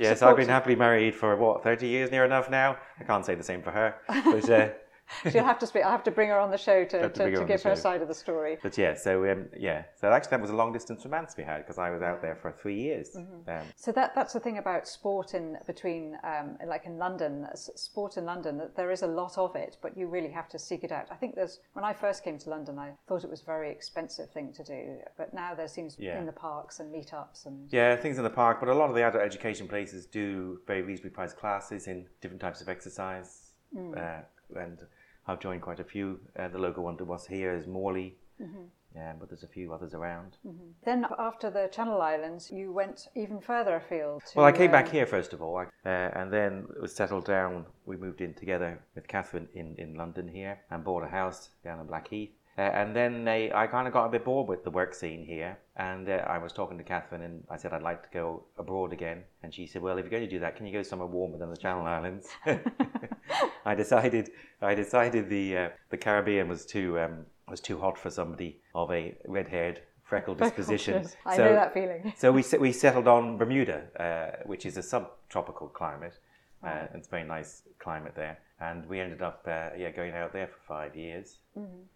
Yeah, 0.00 0.14
so 0.14 0.26
I've 0.28 0.36
been 0.36 0.48
happily 0.48 0.74
married 0.74 1.14
for 1.14 1.36
what, 1.36 1.62
30 1.62 1.86
years 1.86 2.10
near 2.10 2.24
enough 2.24 2.48
now? 2.48 2.78
I 2.98 3.04
can't 3.04 3.26
say 3.26 3.34
the 3.34 3.42
same 3.42 3.62
for 3.62 3.70
her. 3.72 3.94
But, 4.08 4.48
uh, 4.48 4.68
She'll 5.30 5.44
have 5.44 5.58
to 5.60 5.66
speak. 5.66 5.84
I 5.84 5.90
have 5.90 6.02
to 6.04 6.10
bring 6.10 6.28
her 6.28 6.38
on 6.38 6.50
the 6.50 6.58
show 6.58 6.84
to, 6.84 7.02
to 7.02 7.08
to, 7.08 7.30
to 7.36 7.44
give 7.44 7.62
her 7.62 7.76
side 7.76 8.02
of 8.02 8.08
the 8.08 8.14
story. 8.14 8.58
but 8.62 8.76
yeah, 8.78 8.94
so 8.94 9.30
um, 9.30 9.46
yeah, 9.56 9.84
so 10.00 10.10
actually 10.10 10.30
that 10.30 10.40
was 10.40 10.50
a 10.50 10.56
long 10.56 10.72
distance 10.72 11.04
romance 11.04 11.34
we 11.36 11.44
had 11.44 11.58
because 11.58 11.78
I 11.78 11.90
was 11.90 12.02
out 12.02 12.22
there 12.22 12.36
for 12.36 12.52
three 12.52 12.78
years. 12.80 13.10
Mm-hmm. 13.16 13.50
Um, 13.50 13.66
So 13.76 13.92
that 13.92 14.14
that's 14.14 14.32
the 14.32 14.40
thing 14.40 14.58
about 14.58 14.88
sport 14.88 15.34
in 15.34 15.58
between, 15.66 16.16
um, 16.24 16.56
like 16.66 16.86
in 16.86 16.98
London, 16.98 17.46
sport 17.54 18.16
in 18.16 18.24
London. 18.24 18.58
that 18.58 18.76
There 18.76 18.90
is 18.90 19.02
a 19.02 19.06
lot 19.06 19.38
of 19.38 19.54
it, 19.56 19.76
but 19.82 19.96
you 19.96 20.06
really 20.08 20.30
have 20.30 20.48
to 20.50 20.58
seek 20.58 20.84
it 20.84 20.92
out. 20.92 21.06
I 21.10 21.16
think 21.16 21.34
there's 21.34 21.60
when 21.72 21.84
I 21.84 21.92
first 21.92 22.24
came 22.24 22.38
to 22.38 22.50
London, 22.50 22.78
I 22.78 22.92
thought 23.08 23.24
it 23.24 23.30
was 23.30 23.42
a 23.42 23.46
very 23.46 23.70
expensive 23.70 24.30
thing 24.30 24.52
to 24.54 24.64
do, 24.64 24.98
but 25.16 25.32
now 25.34 25.54
there 25.54 25.68
seems 25.68 25.96
Yeah. 25.98 26.18
in 26.18 26.26
the 26.26 26.32
parks 26.32 26.80
and 26.80 26.92
meetups 26.94 27.46
and 27.46 27.68
yeah, 27.72 27.96
things 27.96 28.18
in 28.18 28.24
the 28.24 28.30
park, 28.30 28.58
but 28.60 28.68
a 28.68 28.74
lot 28.74 28.88
of 28.88 28.96
the 28.96 29.02
adult 29.02 29.22
education 29.22 29.68
places 29.68 30.06
do 30.06 30.60
very 30.66 30.82
reasonably 30.82 31.10
priced 31.10 31.36
classes 31.36 31.86
in 31.86 32.06
different 32.20 32.40
types 32.40 32.60
of 32.60 32.68
exercise. 32.68 33.48
Uh, 33.96 34.20
and 34.56 34.80
I've 35.26 35.40
joined 35.40 35.62
quite 35.62 35.80
a 35.80 35.84
few. 35.84 36.20
Uh, 36.38 36.48
the 36.48 36.58
local 36.58 36.84
one 36.84 36.96
to 36.98 37.12
us 37.12 37.26
here 37.26 37.54
is 37.54 37.66
Morley, 37.66 38.16
um, 38.40 39.16
but 39.20 39.28
there's 39.30 39.44
a 39.44 39.48
few 39.48 39.72
others 39.72 39.94
around. 39.94 40.36
Then 40.84 41.06
after 41.18 41.48
the 41.50 41.68
Channel 41.72 42.02
Islands, 42.02 42.50
you 42.50 42.72
went 42.72 43.08
even 43.14 43.40
further 43.40 43.76
afield. 43.76 44.22
To, 44.26 44.38
Well, 44.38 44.46
I 44.46 44.52
came 44.52 44.70
back 44.72 44.86
um, 44.86 44.92
here 44.92 45.06
first 45.06 45.32
of 45.32 45.40
all, 45.40 45.56
I- 45.56 45.88
uh, 45.88 46.10
and 46.14 46.32
then 46.32 46.66
it 46.76 46.80
was 46.82 46.94
settled 46.94 47.24
down. 47.24 47.66
We 47.86 47.96
moved 47.96 48.20
in 48.20 48.34
together 48.34 48.80
with 48.94 49.06
Catherine 49.08 49.48
in, 49.54 49.76
in 49.76 49.94
London 49.94 50.28
here 50.28 50.60
and 50.70 50.82
bought 50.84 51.04
a 51.04 51.08
house 51.08 51.50
down 51.64 51.78
in 51.80 51.86
Blackheath. 51.86 52.30
Uh, 52.58 52.60
and 52.62 52.94
then 52.94 53.24
they, 53.24 53.50
I 53.50 53.66
kind 53.66 53.86
of 53.86 53.94
got 53.94 54.04
a 54.04 54.08
bit 54.10 54.24
bored 54.26 54.46
with 54.46 54.62
the 54.62 54.70
work 54.70 54.92
scene 54.94 55.24
here, 55.24 55.56
and 55.76 56.06
uh, 56.08 56.24
I 56.26 56.36
was 56.36 56.52
talking 56.52 56.76
to 56.76 56.84
Catherine, 56.84 57.22
and 57.22 57.42
I 57.48 57.56
said 57.56 57.72
I'd 57.72 57.82
like 57.82 58.02
to 58.02 58.08
go 58.12 58.42
abroad 58.58 58.92
again, 58.92 59.22
and 59.42 59.54
she 59.54 59.66
said, 59.66 59.80
"Well, 59.80 59.96
if 59.96 60.04
you're 60.04 60.10
going 60.10 60.24
to 60.24 60.28
do 60.28 60.38
that, 60.40 60.56
can 60.56 60.66
you 60.66 60.72
go 60.72 60.82
somewhere 60.82 61.08
warmer 61.08 61.38
than 61.38 61.48
the 61.48 61.56
Channel 61.56 61.86
Islands?" 61.86 62.28
I 63.64 63.74
decided, 63.74 64.30
I 64.60 64.74
decided 64.74 65.28
the 65.28 65.56
uh, 65.56 65.68
the 65.90 65.96
Caribbean 65.96 66.48
was 66.48 66.66
too 66.66 66.98
um, 67.00 67.24
was 67.48 67.60
too 67.60 67.78
hot 67.78 67.98
for 67.98 68.10
somebody 68.10 68.60
of 68.74 68.90
a 68.92 69.16
red-haired, 69.26 69.80
freckled 70.04 70.38
disposition. 70.38 71.06
I 71.24 71.36
So- 71.36 71.44
know 71.46 71.54
that 71.54 71.72
feeling. 71.72 72.12
so 72.16 72.32
we 72.32 72.44
we 72.60 72.72
settled 72.72 73.08
on 73.08 73.38
Bermuda, 73.38 73.84
uh, 73.98 74.42
which 74.46 74.66
is 74.66 74.76
a 74.76 74.82
subtropical 74.82 75.68
climate. 75.68 76.18
Uh, 76.62 76.86
it's 76.94 77.08
a 77.08 77.10
very 77.10 77.24
nice 77.24 77.62
climate 77.80 78.12
there, 78.14 78.38
and 78.62 78.86
we 78.88 79.00
ended 79.00 79.22
up 79.22 79.42
uh, 79.46 79.70
yeah 79.76 79.90
going 79.90 80.14
out 80.14 80.32
there 80.32 80.46
for 80.46 80.60
five 80.66 80.96
years. 80.96 81.38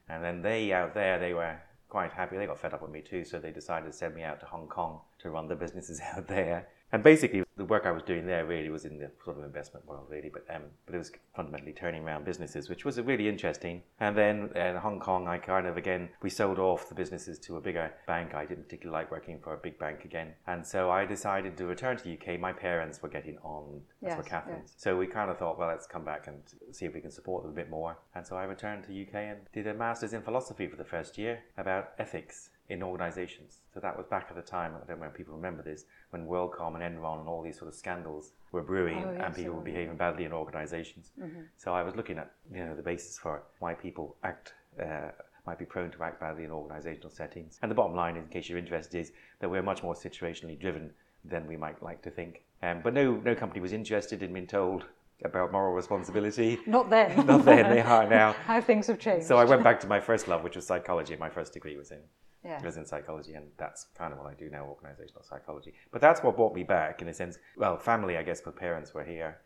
And 0.08 0.24
then 0.24 0.42
they 0.42 0.72
out 0.72 0.94
there 0.94 1.18
they 1.18 1.32
were 1.32 1.56
quite 1.88 2.12
happy. 2.12 2.36
They 2.36 2.46
got 2.46 2.58
fed 2.58 2.74
up 2.74 2.82
with 2.82 2.90
me 2.90 3.02
too, 3.02 3.24
so 3.24 3.38
they 3.38 3.52
decided 3.52 3.86
to 3.86 3.92
send 3.92 4.14
me 4.14 4.22
out 4.22 4.40
to 4.40 4.46
Hong 4.46 4.66
Kong 4.66 5.00
to 5.20 5.30
run 5.30 5.48
the 5.48 5.54
businesses 5.54 6.00
out 6.16 6.26
there. 6.26 6.68
And 6.92 7.02
basically, 7.02 7.45
the 7.56 7.64
work 7.64 7.86
I 7.86 7.90
was 7.90 8.02
doing 8.02 8.26
there 8.26 8.44
really 8.44 8.68
was 8.68 8.84
in 8.84 8.98
the 8.98 9.10
sort 9.24 9.38
of 9.38 9.44
investment 9.44 9.86
world, 9.86 10.06
really. 10.10 10.30
But 10.30 10.44
um, 10.54 10.62
but 10.84 10.94
it 10.94 10.98
was 10.98 11.10
fundamentally 11.34 11.72
turning 11.72 12.02
around 12.02 12.24
businesses, 12.24 12.68
which 12.68 12.84
was 12.84 13.00
really 13.00 13.28
interesting. 13.28 13.82
And 13.98 14.16
then 14.16 14.50
in 14.54 14.76
Hong 14.76 15.00
Kong, 15.00 15.26
I 15.26 15.38
kind 15.38 15.66
of 15.66 15.76
again 15.76 16.10
we 16.22 16.30
sold 16.30 16.58
off 16.58 16.88
the 16.88 16.94
businesses 16.94 17.38
to 17.40 17.56
a 17.56 17.60
bigger 17.60 17.92
bank. 18.06 18.34
I 18.34 18.44
didn't 18.44 18.64
particularly 18.64 19.02
like 19.02 19.10
working 19.10 19.38
for 19.42 19.54
a 19.54 19.58
big 19.58 19.78
bank 19.78 20.04
again, 20.04 20.34
and 20.46 20.66
so 20.66 20.90
I 20.90 21.06
decided 21.06 21.56
to 21.56 21.66
return 21.66 21.96
to 21.96 22.04
the 22.04 22.18
UK. 22.18 22.38
My 22.38 22.52
parents 22.52 23.02
were 23.02 23.08
getting 23.08 23.38
on. 23.38 23.80
That's 24.02 24.16
Yes, 24.16 24.28
Catherine's. 24.28 24.74
So 24.76 24.96
we 24.96 25.06
kind 25.06 25.30
of 25.30 25.38
thought, 25.38 25.58
well, 25.58 25.68
let's 25.68 25.86
come 25.86 26.04
back 26.04 26.26
and 26.26 26.42
see 26.72 26.84
if 26.84 26.94
we 26.94 27.00
can 27.00 27.10
support 27.10 27.42
them 27.42 27.52
a 27.52 27.54
bit 27.54 27.70
more. 27.70 27.98
And 28.14 28.26
so 28.26 28.36
I 28.36 28.44
returned 28.44 28.84
to 28.84 29.02
UK 29.02 29.14
and 29.14 29.38
did 29.52 29.66
a 29.66 29.74
master's 29.74 30.12
in 30.12 30.22
philosophy 30.22 30.66
for 30.66 30.76
the 30.76 30.84
first 30.84 31.16
year 31.16 31.40
about 31.56 31.92
ethics 31.98 32.50
in 32.68 32.82
organisations. 32.82 33.58
So 33.72 33.80
that 33.80 33.96
was 33.96 34.06
back 34.06 34.26
at 34.30 34.36
the 34.36 34.42
time, 34.42 34.74
I 34.74 34.86
don't 34.86 35.00
know 35.00 35.06
if 35.06 35.14
people 35.14 35.34
remember 35.34 35.62
this, 35.62 35.84
when 36.10 36.26
WorldCom 36.26 36.74
and 36.74 36.82
Enron 36.82 37.20
and 37.20 37.28
all 37.28 37.42
these 37.42 37.58
sort 37.58 37.68
of 37.68 37.74
scandals 37.74 38.32
were 38.52 38.62
brewing 38.62 39.04
Oh, 39.06 39.12
yes, 39.12 39.22
and 39.24 39.34
people 39.34 39.54
were 39.54 39.62
behaving 39.62 39.96
badly 39.96 40.24
in 40.24 40.32
organisations. 40.32 41.10
So 41.56 41.74
I 41.74 41.82
was 41.82 41.94
looking 41.94 42.18
at, 42.18 42.32
you 42.52 42.64
know, 42.64 42.74
the 42.74 42.82
basis 42.82 43.18
for 43.18 43.42
why 43.60 43.74
people 43.74 44.16
act, 44.24 44.54
uh, 44.82 45.10
might 45.46 45.58
be 45.58 45.64
prone 45.64 45.90
to 45.92 46.02
act 46.02 46.20
badly 46.20 46.44
in 46.44 46.50
organisational 46.50 47.12
settings. 47.14 47.58
And 47.62 47.70
the 47.70 47.74
bottom 47.74 47.94
line, 47.94 48.16
in 48.16 48.26
case 48.26 48.48
you're 48.48 48.58
interested, 48.58 48.98
is 48.98 49.12
that 49.40 49.48
we're 49.48 49.62
much 49.62 49.82
more 49.82 49.94
situationally 49.94 50.58
driven 50.58 50.90
than 51.24 51.46
we 51.46 51.56
might 51.56 51.82
like 51.82 52.02
to 52.02 52.10
think. 52.10 52.42
Um, 52.62 52.80
but 52.82 52.94
no, 52.94 53.14
no 53.16 53.34
company 53.34 53.60
was 53.60 53.72
interested 53.72 54.22
in 54.22 54.32
being 54.32 54.46
told 54.46 54.84
about 55.24 55.52
moral 55.52 55.74
responsibility. 55.74 56.58
Not 56.66 56.90
then. 56.90 57.26
Not 57.26 57.44
then, 57.44 57.70
they 57.70 57.80
are 57.80 58.08
now. 58.08 58.32
How 58.46 58.60
things 58.60 58.86
have 58.88 58.98
changed. 58.98 59.26
So 59.26 59.36
I 59.36 59.44
went 59.44 59.62
back 59.62 59.80
to 59.80 59.86
my 59.86 60.00
first 60.00 60.28
love, 60.28 60.42
which 60.42 60.56
was 60.56 60.66
psychology. 60.66 61.16
My 61.16 61.30
first 61.30 61.52
degree 61.52 61.76
was 61.76 61.90
in 61.90 62.00
Yeah. 62.46 62.62
was 62.62 62.76
in 62.76 62.86
psychology, 62.86 63.34
and 63.34 63.46
that's 63.56 63.86
kind 63.96 64.12
of 64.12 64.18
what 64.18 64.28
I 64.28 64.34
do 64.34 64.48
now, 64.50 64.64
organizational 64.64 65.22
psychology. 65.22 65.72
But 65.92 66.00
that's 66.00 66.22
what 66.22 66.36
brought 66.36 66.54
me 66.54 66.62
back, 66.62 67.02
in 67.02 67.08
a 67.08 67.14
sense. 67.14 67.38
Well, 67.56 67.76
family, 67.78 68.16
I 68.16 68.22
guess, 68.22 68.40
my 68.46 68.52
parents 68.52 68.94
were 68.94 69.04
here, 69.04 69.38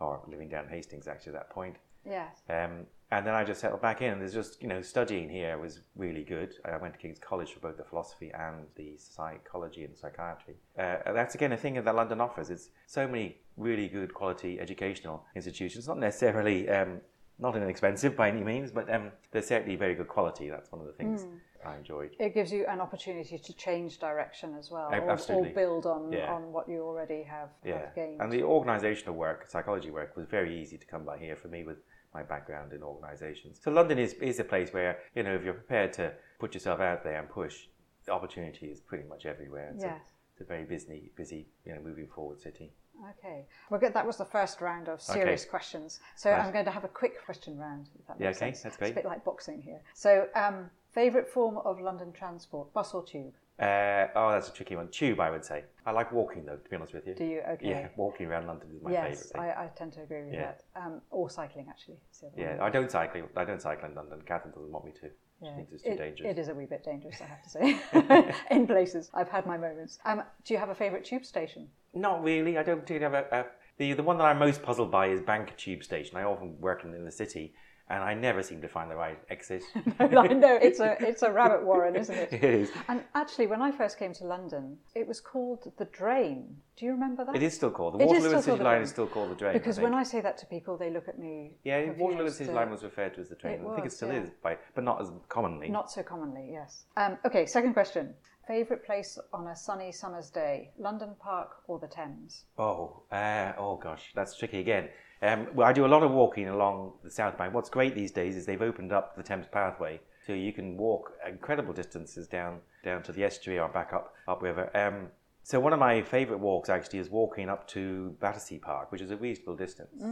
or 0.00 0.20
living 0.28 0.48
down 0.48 0.68
Hastings 0.68 1.06
actually 1.06 1.34
at 1.34 1.38
that 1.40 1.50
point. 1.50 1.76
Yes. 2.04 2.42
Um, 2.48 2.86
and 3.12 3.26
then 3.26 3.34
I 3.34 3.42
just 3.44 3.60
settled 3.60 3.82
back 3.82 4.02
in. 4.02 4.18
There's 4.20 4.32
just, 4.32 4.62
you 4.62 4.68
know, 4.68 4.80
studying 4.82 5.28
here 5.28 5.58
was 5.58 5.80
really 5.96 6.22
good. 6.22 6.54
I 6.64 6.76
went 6.76 6.94
to 6.94 6.98
King's 7.00 7.18
College 7.18 7.52
for 7.52 7.60
both 7.60 7.76
the 7.76 7.84
philosophy 7.84 8.30
and 8.32 8.66
the 8.76 8.96
psychology 8.96 9.84
and 9.84 9.96
psychiatry. 9.96 10.54
Uh, 10.78 11.12
that's 11.12 11.34
again 11.34 11.52
a 11.52 11.56
thing 11.56 11.74
that 11.74 11.94
London 11.94 12.20
offers. 12.20 12.50
It's 12.50 12.70
so 12.86 13.06
many 13.08 13.38
really 13.56 13.88
good 13.88 14.14
quality 14.14 14.60
educational 14.60 15.24
institutions, 15.34 15.88
not 15.88 15.98
necessarily 15.98 16.68
um, 16.68 17.00
not 17.38 17.56
inexpensive 17.56 18.16
by 18.16 18.28
any 18.28 18.44
means, 18.44 18.70
but 18.70 18.92
um, 18.94 19.10
they're 19.32 19.42
certainly 19.42 19.74
very 19.74 19.94
good 19.94 20.08
quality. 20.08 20.48
That's 20.48 20.70
one 20.70 20.80
of 20.80 20.86
the 20.86 20.92
things 20.92 21.22
Hmm. 21.22 21.34
I 21.64 21.76
enjoyed. 21.76 22.10
It 22.18 22.34
gives 22.34 22.52
you 22.52 22.66
an 22.66 22.80
opportunity 22.80 23.38
to 23.38 23.52
change 23.54 23.98
direction 23.98 24.54
as 24.58 24.70
well, 24.70 24.92
or, 24.92 25.10
or 25.32 25.44
build 25.54 25.86
on, 25.86 26.12
Yeah. 26.12 26.32
on 26.32 26.52
what 26.52 26.68
you 26.68 26.82
already 26.82 27.22
have, 27.24 27.50
Yeah, 27.64 27.80
have 27.80 27.94
gained. 27.94 28.20
and 28.20 28.32
the 28.32 28.42
organisational 28.42 29.14
work, 29.14 29.48
psychology 29.50 29.90
work, 29.90 30.16
was 30.16 30.26
very 30.26 30.58
easy 30.60 30.78
to 30.78 30.86
come 30.86 31.04
by 31.04 31.18
here 31.18 31.36
for 31.36 31.48
me 31.48 31.64
with 31.64 31.78
my 32.14 32.22
background 32.22 32.72
in 32.72 32.82
organisations. 32.82 33.60
So 33.62 33.70
London 33.70 33.98
is 33.98 34.14
is 34.14 34.40
a 34.40 34.44
place 34.44 34.72
where 34.72 34.98
you 35.14 35.22
know 35.22 35.34
if 35.34 35.44
you're 35.44 35.54
prepared 35.54 35.92
to 35.94 36.12
put 36.38 36.54
yourself 36.54 36.80
out 36.80 37.04
there 37.04 37.18
and 37.20 37.28
push, 37.28 37.66
the 38.04 38.12
opportunity 38.12 38.66
is 38.66 38.80
pretty 38.80 39.06
much 39.08 39.26
everywhere. 39.26 39.70
It's, 39.74 39.84
Yes. 39.84 40.00
a, 40.00 40.10
it's 40.32 40.40
a 40.40 40.44
very 40.44 40.64
busy, 40.64 41.12
busy, 41.16 41.46
you 41.64 41.74
know, 41.74 41.80
moving 41.82 42.08
forward 42.08 42.40
city. 42.40 42.72
Okay, 43.18 43.46
well, 43.70 43.80
good. 43.80 43.94
That 43.94 44.06
was 44.06 44.18
the 44.18 44.24
first 44.26 44.60
round 44.60 44.88
of 44.88 45.00
serious 45.00 45.42
Okay. 45.42 45.50
questions. 45.50 46.00
So. 46.16 46.30
I'm 46.32 46.52
going 46.52 46.66
to 46.66 46.70
have 46.70 46.84
a 46.84 46.88
quick 46.88 47.24
question 47.24 47.56
round. 47.58 47.88
If 47.98 48.06
that 48.08 48.20
Yeah, 48.20 48.28
okay, 48.30 48.38
sense. 48.38 48.62
that's 48.62 48.76
great. 48.76 48.88
It's 48.88 48.98
a 48.98 49.02
bit 49.02 49.06
like 49.08 49.24
boxing 49.24 49.62
here. 49.62 49.80
So, 49.94 50.28
um, 50.34 50.70
favorite 50.92 51.28
form 51.28 51.58
of 51.58 51.80
London 51.80 52.12
transport: 52.12 52.72
bus 52.72 52.94
or 52.94 53.04
tube? 53.04 53.34
Uh, 53.58 54.08
oh, 54.14 54.30
that's 54.30 54.48
a 54.48 54.52
tricky 54.52 54.74
one. 54.74 54.88
Tube, 54.88 55.20
I 55.20 55.30
would 55.30 55.44
say. 55.44 55.64
I 55.84 55.90
like 55.90 56.10
walking 56.12 56.46
though, 56.46 56.56
to 56.56 56.70
be 56.70 56.76
honest 56.76 56.94
with 56.94 57.06
you. 57.06 57.14
Do 57.14 57.24
you? 57.24 57.40
Okay. 57.52 57.68
Yeah, 57.68 57.88
walking 57.96 58.26
around 58.26 58.46
London 58.46 58.68
is 58.74 58.82
my 58.82 58.90
yes, 58.90 59.02
favourite 59.02 59.32
thing. 59.32 59.40
I, 59.42 59.64
I 59.64 59.70
tend 59.76 59.92
to 59.94 60.02
agree 60.02 60.22
with 60.24 60.32
Yeah. 60.32 60.52
that. 60.52 60.62
Um, 60.76 61.02
or 61.10 61.28
cycling, 61.28 61.66
actually. 61.68 61.98
is 62.10 62.20
the 62.20 62.28
other 62.28 62.40
Yeah, 62.40 62.56
one. 62.56 62.60
I 62.60 62.70
don't 62.70 62.90
cycle. 62.90 63.22
I 63.36 63.44
don't 63.44 63.60
cycle 63.60 63.88
in 63.88 63.94
London. 63.94 64.22
Catherine 64.24 64.54
doesn't 64.54 64.72
want 64.72 64.86
me 64.86 64.92
to. 64.92 65.10
She 65.40 65.44
Yeah, 65.46 65.56
thinks 65.56 65.72
it's 65.72 65.82
too 65.82 65.90
it, 65.90 65.98
dangerous. 65.98 66.30
It 66.30 66.38
is 66.40 66.48
a 66.48 66.54
wee 66.54 66.66
bit 66.66 66.84
dangerous, 66.84 67.20
I 67.20 67.26
have 67.26 67.42
to 67.42 67.50
say. 67.50 68.34
In 68.50 68.66
places, 68.66 69.10
I've 69.12 69.28
had 69.28 69.44
my 69.46 69.58
moments. 69.58 69.98
Um, 70.06 70.22
do 70.44 70.54
you 70.54 70.60
have 70.60 70.70
a 70.70 70.74
favourite 70.74 71.04
tube 71.04 71.26
station? 71.26 71.68
Not 71.92 72.22
really. 72.22 72.56
I 72.56 72.62
don't 72.62 72.80
particularly 72.80 73.14
have 73.14 73.26
a, 73.30 73.40
a 73.40 73.46
the 73.76 73.92
the 73.94 74.02
one 74.02 74.16
that 74.18 74.24
I'm 74.24 74.38
most 74.38 74.62
puzzled 74.62 74.90
by 74.90 75.08
is 75.08 75.20
Bank 75.20 75.54
Tube 75.56 75.82
Station. 75.82 76.16
I 76.16 76.22
often 76.24 76.58
work 76.60 76.84
in, 76.84 76.94
in 76.94 77.04
the 77.04 77.10
city, 77.12 77.52
and 77.90 78.04
I 78.04 78.14
never 78.14 78.42
seem 78.42 78.62
to 78.62 78.68
find 78.68 78.90
the 78.90 78.94
right 78.94 79.18
exit. 79.30 79.62
I 79.98 80.28
know 80.28 80.58
it's 80.62 80.78
a 80.78 80.96
it's 81.00 81.22
a 81.22 81.30
rabbit 81.30 81.64
warren, 81.64 81.96
isn't 81.96 82.14
it? 82.14 82.32
it 82.32 82.44
is. 82.44 82.70
And 82.88 83.02
actually, 83.14 83.48
when 83.48 83.60
I 83.60 83.72
first 83.72 83.98
came 83.98 84.14
to 84.14 84.24
London, 84.24 84.78
it 84.94 85.06
was 85.06 85.20
called 85.20 85.72
the 85.76 85.86
Drain. 85.86 86.56
Do 86.76 86.86
you 86.86 86.92
remember 86.92 87.24
that? 87.24 87.34
It 87.34 87.42
is 87.42 87.52
still 87.52 87.70
called 87.70 87.94
the 87.94 87.98
Waterloo 88.06 88.32
and 88.32 88.44
City 88.44 88.62
Line 88.62 88.82
is 88.82 88.90
still 88.90 89.08
called 89.08 89.32
the 89.32 89.34
Drain. 89.34 89.52
Because 89.52 89.78
I 89.78 89.82
when. 89.82 89.94
I 89.94 90.04
say 90.04 90.20
that 90.20 90.38
to 90.38 90.46
people, 90.46 90.78
they 90.78 90.90
look 90.90 91.08
at 91.08 91.18
me. 91.18 91.56
yeah, 91.64 91.90
Waterloo 91.98 92.26
and 92.26 92.34
City 92.34 92.50
uh, 92.50 92.54
Line 92.54 92.70
was 92.70 92.84
referred 92.84 93.14
to 93.14 93.20
as 93.20 93.28
the 93.28 93.34
Drain. 93.34 93.60
I 93.68 93.74
think 93.74 93.86
it 93.86 93.92
still 93.92 94.12
yeah. 94.12 94.22
is, 94.22 94.30
by, 94.42 94.56
but 94.74 94.84
not 94.84 95.00
as 95.02 95.10
commonly. 95.28 95.68
Not 95.68 95.90
so 95.90 96.02
commonly, 96.02 96.48
yes. 96.52 96.84
Um, 96.96 97.18
okay, 97.26 97.44
second 97.44 97.74
question. 97.74 98.14
Favorite 98.46 98.84
place 98.84 99.18
on 99.32 99.48
a 99.48 99.56
sunny 99.56 99.90
summer's 99.92 100.30
day: 100.30 100.70
London 100.78 101.10
Park 101.20 101.56
or 101.66 101.78
the 101.80 101.88
Thames? 101.88 102.44
Oh, 102.56 103.02
uh, 103.10 103.52
oh 103.58 103.76
gosh, 103.76 104.12
that's 104.14 104.36
tricky 104.36 104.60
again. 104.60 104.88
Um, 105.22 105.48
well, 105.54 105.68
I 105.68 105.72
do 105.72 105.84
a 105.84 105.88
lot 105.88 106.02
of 106.02 106.10
walking 106.10 106.48
along 106.48 106.94
the 107.04 107.10
South 107.10 107.36
Bank. 107.36 107.52
What's 107.52 107.68
great 107.68 107.94
these 107.94 108.10
days 108.10 108.36
is 108.36 108.46
they've 108.46 108.62
opened 108.62 108.92
up 108.92 109.16
the 109.16 109.22
Thames 109.22 109.46
Pathway, 109.52 110.00
so 110.26 110.32
you 110.32 110.52
can 110.52 110.76
walk 110.76 111.12
incredible 111.28 111.72
distances 111.74 112.26
down 112.26 112.60
down 112.84 113.02
to 113.02 113.12
the 113.12 113.22
estuary 113.24 113.58
or 113.60 113.68
back 113.68 113.92
up 113.92 114.14
upriver. 114.26 114.74
Um, 114.74 115.08
so 115.42 115.58
one 115.60 115.72
of 115.72 115.78
my 115.78 116.02
favourite 116.02 116.40
walks 116.40 116.68
actually 116.68 117.00
is 117.00 117.10
walking 117.10 117.48
up 117.48 117.66
to 117.68 118.16
Battersea 118.20 118.58
Park, 118.58 118.92
which 118.92 119.00
is 119.00 119.10
a 119.10 119.16
reasonable 119.16 119.56
distance 119.56 120.02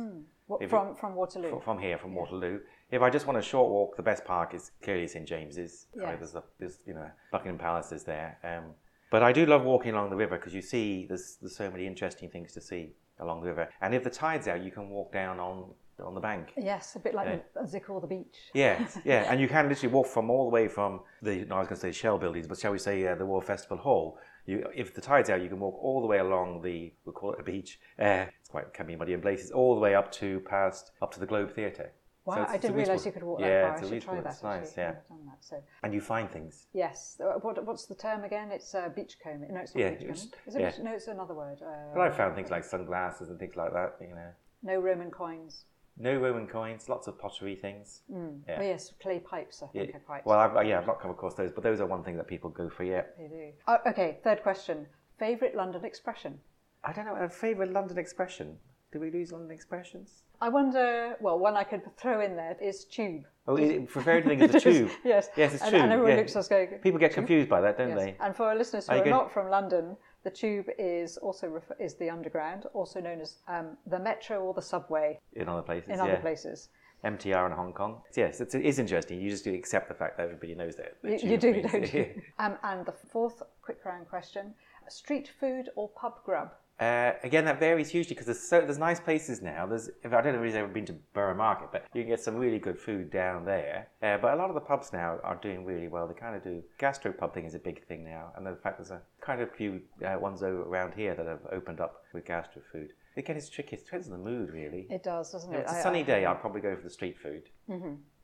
What, 0.46 0.62
If 0.62 0.70
from 0.70 0.94
from 0.94 1.14
Waterloo. 1.14 1.50
fr- 1.50 1.64
from 1.64 1.78
here, 1.78 1.96
from 1.98 2.14
Waterloo. 2.14 2.60
If 2.90 3.02
I 3.02 3.10
just 3.10 3.26
want 3.26 3.38
a 3.38 3.42
short 3.42 3.70
walk, 3.70 3.96
the 3.96 4.02
best 4.02 4.24
park 4.24 4.52
is 4.54 4.72
clearly 4.82 5.06
St 5.06 5.26
James's. 5.26 5.86
Mean, 5.94 6.18
there's, 6.18 6.34
a, 6.34 6.42
there's 6.58 6.78
you 6.86 6.94
know 6.94 7.10
Buckingham 7.32 7.58
Palace 7.58 7.92
is 7.92 8.04
there. 8.04 8.38
Um, 8.44 8.74
but 9.10 9.22
I 9.22 9.32
do 9.32 9.46
love 9.46 9.64
walking 9.64 9.92
along 9.92 10.10
the 10.10 10.16
river 10.16 10.36
because 10.36 10.54
you 10.54 10.62
see 10.62 11.06
there's 11.06 11.36
there's 11.40 11.56
so 11.56 11.70
many 11.70 11.86
interesting 11.86 12.28
things 12.28 12.52
to 12.52 12.60
see 12.60 12.92
along 13.20 13.42
the 13.42 13.48
river. 13.48 13.68
And 13.80 13.94
if 13.94 14.04
the 14.04 14.10
tide's 14.10 14.48
out, 14.48 14.62
you 14.62 14.70
can 14.70 14.90
walk 14.90 15.12
down 15.12 15.40
on 15.40 15.70
on 16.04 16.14
the 16.14 16.20
bank. 16.20 16.52
yes, 16.56 16.94
a 16.94 17.00
bit 17.00 17.14
like 17.14 17.26
Yeah. 17.26 17.62
Zickle 17.64 18.00
the 18.00 18.06
beach. 18.06 18.36
Yeah, 18.54 18.86
yeah, 19.04 19.30
and 19.30 19.40
you 19.40 19.48
can 19.48 19.68
literally 19.68 19.92
walk 19.92 20.06
from 20.06 20.30
all 20.30 20.44
the 20.44 20.54
way 20.54 20.68
from 20.68 21.00
the 21.22 21.44
no, 21.44 21.56
I 21.56 21.58
was 21.60 21.68
going 21.68 21.80
to 21.80 21.80
say 21.80 21.92
Shell 21.92 22.18
buildings, 22.18 22.46
but 22.46 22.58
shall 22.58 22.72
we 22.72 22.78
say 22.78 23.06
uh, 23.06 23.14
the 23.16 23.24
Royal 23.24 23.40
Festival 23.40 23.78
Hall? 23.78 24.18
You, 24.46 24.66
if 24.74 24.94
the 24.94 25.00
tide's 25.00 25.28
out, 25.28 25.42
you 25.42 25.48
can 25.48 25.60
walk 25.60 25.76
all 25.82 26.00
the 26.00 26.06
way 26.06 26.18
along 26.18 26.62
the 26.62 26.92
we'll 27.04 27.12
call 27.12 27.32
it 27.32 27.40
a 27.40 27.42
beach. 27.42 27.80
Uh, 27.98 28.26
it's 28.40 28.48
quite 28.48 28.72
can 28.72 28.86
be 28.86 28.96
muddy 28.96 29.12
in 29.12 29.20
places, 29.20 29.50
all 29.50 29.74
the 29.74 29.80
way 29.80 29.94
up 29.94 30.12
to 30.12 30.40
past 30.40 30.92
up 31.02 31.12
to 31.14 31.20
the 31.20 31.26
Globe 31.26 31.52
Theatre. 31.52 31.92
Wow, 32.28 32.34
So 32.46 32.52
I 32.52 32.58
didn't 32.58 32.76
realise 32.76 33.06
you 33.06 33.12
could 33.12 33.22
walk 33.22 33.40
yeah, 33.40 33.48
that 33.48 33.62
far. 33.62 33.78
it's 33.78 33.86
I 33.86 33.88
should 33.94 34.02
try 34.02 34.20
that. 34.20 34.32
it's 34.34 34.42
nice, 34.42 34.76
yeah. 34.76 34.88
I've 34.88 34.94
never 34.96 35.04
done 35.08 35.26
that. 35.26 35.38
So 35.40 35.56
and 35.82 35.94
you 35.94 36.00
find 36.02 36.30
things. 36.30 36.66
yes, 36.74 37.18
Uh, 37.24 37.38
what, 37.40 37.64
what's 37.64 37.86
the 37.86 37.94
term 37.94 38.22
again? 38.24 38.50
It's 38.52 38.74
uh, 38.74 38.90
beachcombing. 38.94 39.50
No, 39.54 39.60
it's 39.60 39.74
not 39.74 39.80
Yeah, 39.80 39.90
beachcombing. 39.92 40.10
it's- 40.10 40.28
Is 40.46 40.54
it? 40.56 40.60
yeah. 40.60 40.70
beach- 40.70 40.80
No, 40.80 40.92
it's 40.92 41.06
another 41.08 41.34
word. 41.34 41.62
Uh, 41.62 41.94
But 41.94 42.02
I 42.02 42.10
found 42.10 42.34
things 42.34 42.50
like 42.50 42.64
sunglasses 42.64 43.30
and 43.30 43.38
things 43.38 43.56
like 43.56 43.72
that. 43.72 43.96
You 44.00 44.08
know, 44.14 44.30
no 44.62 44.78
Roman 44.78 45.10
coins. 45.10 45.64
no 45.96 46.18
Roman 46.18 46.46
coins, 46.46 46.88
lots 46.90 47.06
of 47.08 47.18
pottery 47.18 47.56
things. 47.56 48.02
Yeah. 48.10 48.58
Oh 48.58 48.62
yes, 48.62 48.92
clay 49.00 49.20
pipes. 49.20 49.62
I 49.62 49.68
think 49.68 49.88
Yeah. 49.90 49.96
are 49.96 50.00
quite. 50.00 50.26
Well, 50.26 50.38
I've, 50.38 50.66
yeah, 50.66 50.78
I've 50.80 50.86
not 50.86 51.00
come 51.00 51.10
across 51.10 51.34
those, 51.34 51.50
but 51.50 51.62
those 51.64 51.80
are 51.80 51.86
one 51.86 52.04
thing 52.04 52.16
that 52.18 52.26
people 52.26 52.50
go 52.50 52.68
for. 52.68 52.84
Yeah, 52.84 53.04
they 53.16 53.28
do. 53.28 53.52
Oh, 53.66 53.78
okay, 53.86 54.18
third 54.22 54.42
question. 54.42 54.86
Favorite 55.18 55.54
London 55.54 55.82
expression. 55.84 56.40
I 56.84 56.92
don't 56.92 57.06
know. 57.06 57.16
A 57.16 57.28
favourite 57.30 57.72
London 57.72 57.96
expression? 57.98 58.58
Do 58.92 59.00
we 59.00 59.10
lose 59.10 59.32
London 59.32 59.50
expressions? 59.50 60.22
I 60.40 60.48
wonder. 60.48 61.16
Well, 61.20 61.38
one 61.38 61.56
I 61.56 61.64
could 61.64 61.82
throw 61.96 62.20
in 62.20 62.36
there 62.36 62.56
is 62.62 62.84
tube. 62.84 63.24
Oh, 63.46 63.56
it, 63.56 63.90
for 63.90 64.00
very 64.00 64.22
thing 64.22 64.40
is 64.40 64.54
a 64.54 64.60
tube. 64.68 64.90
yes. 65.04 65.28
Yes, 65.36 65.54
it's 65.54 65.62
and, 65.62 65.70
true. 65.70 65.80
And 65.80 65.92
everyone 65.92 66.12
yeah. 66.12 66.18
looks 66.18 66.36
at 66.36 66.40
us 66.40 66.48
going. 66.48 66.68
People 66.82 66.98
get 66.98 67.12
confused 67.12 67.48
by 67.48 67.60
that, 67.60 67.76
don't 67.76 67.90
Yes. 67.90 67.98
they? 67.98 68.16
And 68.20 68.34
for 68.34 68.44
our 68.44 68.56
listeners 68.56 68.86
who 68.86 68.92
Are 68.92 68.94
are, 68.94 68.98
you 68.98 69.04
good? 69.04 69.10
not 69.10 69.32
from 69.32 69.50
London, 69.50 69.96
the 70.24 70.30
tube 70.30 70.66
is 70.78 71.16
also 71.18 71.48
refer- 71.48 71.76
is 71.80 71.96
the 71.96 72.08
underground, 72.08 72.66
also 72.72 73.00
known 73.00 73.20
as 73.20 73.36
um, 73.48 73.76
the 73.86 73.98
metro 73.98 74.40
or 74.40 74.54
the 74.54 74.62
subway 74.62 75.18
In 75.34 75.48
other 75.48 75.62
places, 75.62 75.90
in 75.90 75.96
yeah. 75.96 76.04
other 76.04 76.16
places. 76.16 76.68
MTR 77.04 77.46
in 77.46 77.52
Hong 77.52 77.72
Kong. 77.72 78.00
Yes, 78.16 78.40
it's, 78.40 78.54
it 78.54 78.64
is 78.64 78.78
interesting. 78.78 79.20
You 79.20 79.30
just 79.30 79.44
do 79.44 79.54
accept 79.54 79.88
the 79.88 79.94
fact 79.94 80.16
that 80.16 80.24
everybody 80.24 80.54
knows 80.54 80.76
that. 80.76 80.96
You, 81.04 81.30
you 81.30 81.36
do, 81.36 81.52
means- 81.52 81.70
don't 81.72 81.92
you? 81.94 82.22
um, 82.38 82.56
and 82.62 82.84
the 82.86 82.92
fourth 82.92 83.42
quick 83.62 83.84
round 83.84 84.08
question: 84.08 84.54
street 84.88 85.30
food 85.40 85.68
or 85.76 85.88
pub 85.90 86.24
grub? 86.24 86.52
Uh, 86.80 87.12
again, 87.24 87.44
that 87.44 87.58
varies 87.58 87.88
hugely 87.90 88.10
because 88.14 88.26
there's 88.26 88.38
so 88.40 88.60
there's 88.60 88.78
nice 88.78 89.00
places 89.00 89.42
now. 89.42 89.66
There's 89.66 89.90
I 90.04 90.08
don't 90.08 90.26
know 90.32 90.38
if 90.40 90.46
you've 90.46 90.54
ever 90.54 90.68
been 90.68 90.86
to 90.86 90.92
Borough 91.12 91.34
Market, 91.34 91.70
but 91.72 91.84
you 91.92 92.02
can 92.02 92.10
get 92.10 92.20
some 92.20 92.36
really 92.36 92.60
good 92.60 92.78
food 92.78 93.10
down 93.10 93.44
there. 93.44 93.88
Uh, 94.00 94.16
but 94.18 94.32
a 94.34 94.36
lot 94.36 94.48
of 94.48 94.54
the 94.54 94.60
pubs 94.60 94.92
now 94.92 95.18
are 95.24 95.34
doing 95.42 95.64
really 95.64 95.88
well. 95.88 96.06
They 96.06 96.14
kind 96.14 96.36
of 96.36 96.44
do 96.44 96.62
gastro 96.78 97.12
pub 97.12 97.34
thing 97.34 97.46
is 97.46 97.54
a 97.56 97.58
big 97.58 97.84
thing 97.88 98.04
now, 98.04 98.30
and 98.36 98.46
the 98.46 98.54
fact 98.62 98.78
there's 98.78 98.92
a 98.92 99.00
kind 99.20 99.40
of 99.40 99.52
few 99.56 99.80
uh, 100.06 100.18
ones 100.20 100.42
o- 100.44 100.46
around 100.68 100.94
here 100.94 101.16
that 101.16 101.26
have 101.26 101.40
opened 101.50 101.80
up 101.80 102.04
with 102.14 102.24
gastro 102.24 102.62
food. 102.70 102.92
Again, 103.16 103.36
it's 103.36 103.48
tricky. 103.48 103.74
It 103.74 103.84
depends 103.84 104.06
on 104.08 104.12
the 104.12 104.24
mood, 104.30 104.50
really. 104.52 104.86
It 104.88 105.02
does, 105.02 105.32
doesn't 105.32 105.52
if 105.52 105.58
it? 105.58 105.62
it's 105.62 105.72
a 105.72 105.82
sunny 105.82 106.00
I- 106.00 106.04
day, 106.04 106.24
I'll 106.26 106.36
probably 106.36 106.60
go 106.60 106.76
for 106.76 106.82
the 106.82 106.90
street 106.90 107.16
food. 107.18 107.42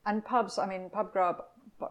And 0.07 0.25
pubs, 0.25 0.59
I 0.59 0.67
mean, 0.67 0.91
pub 0.91 1.13
grub 1.13 1.43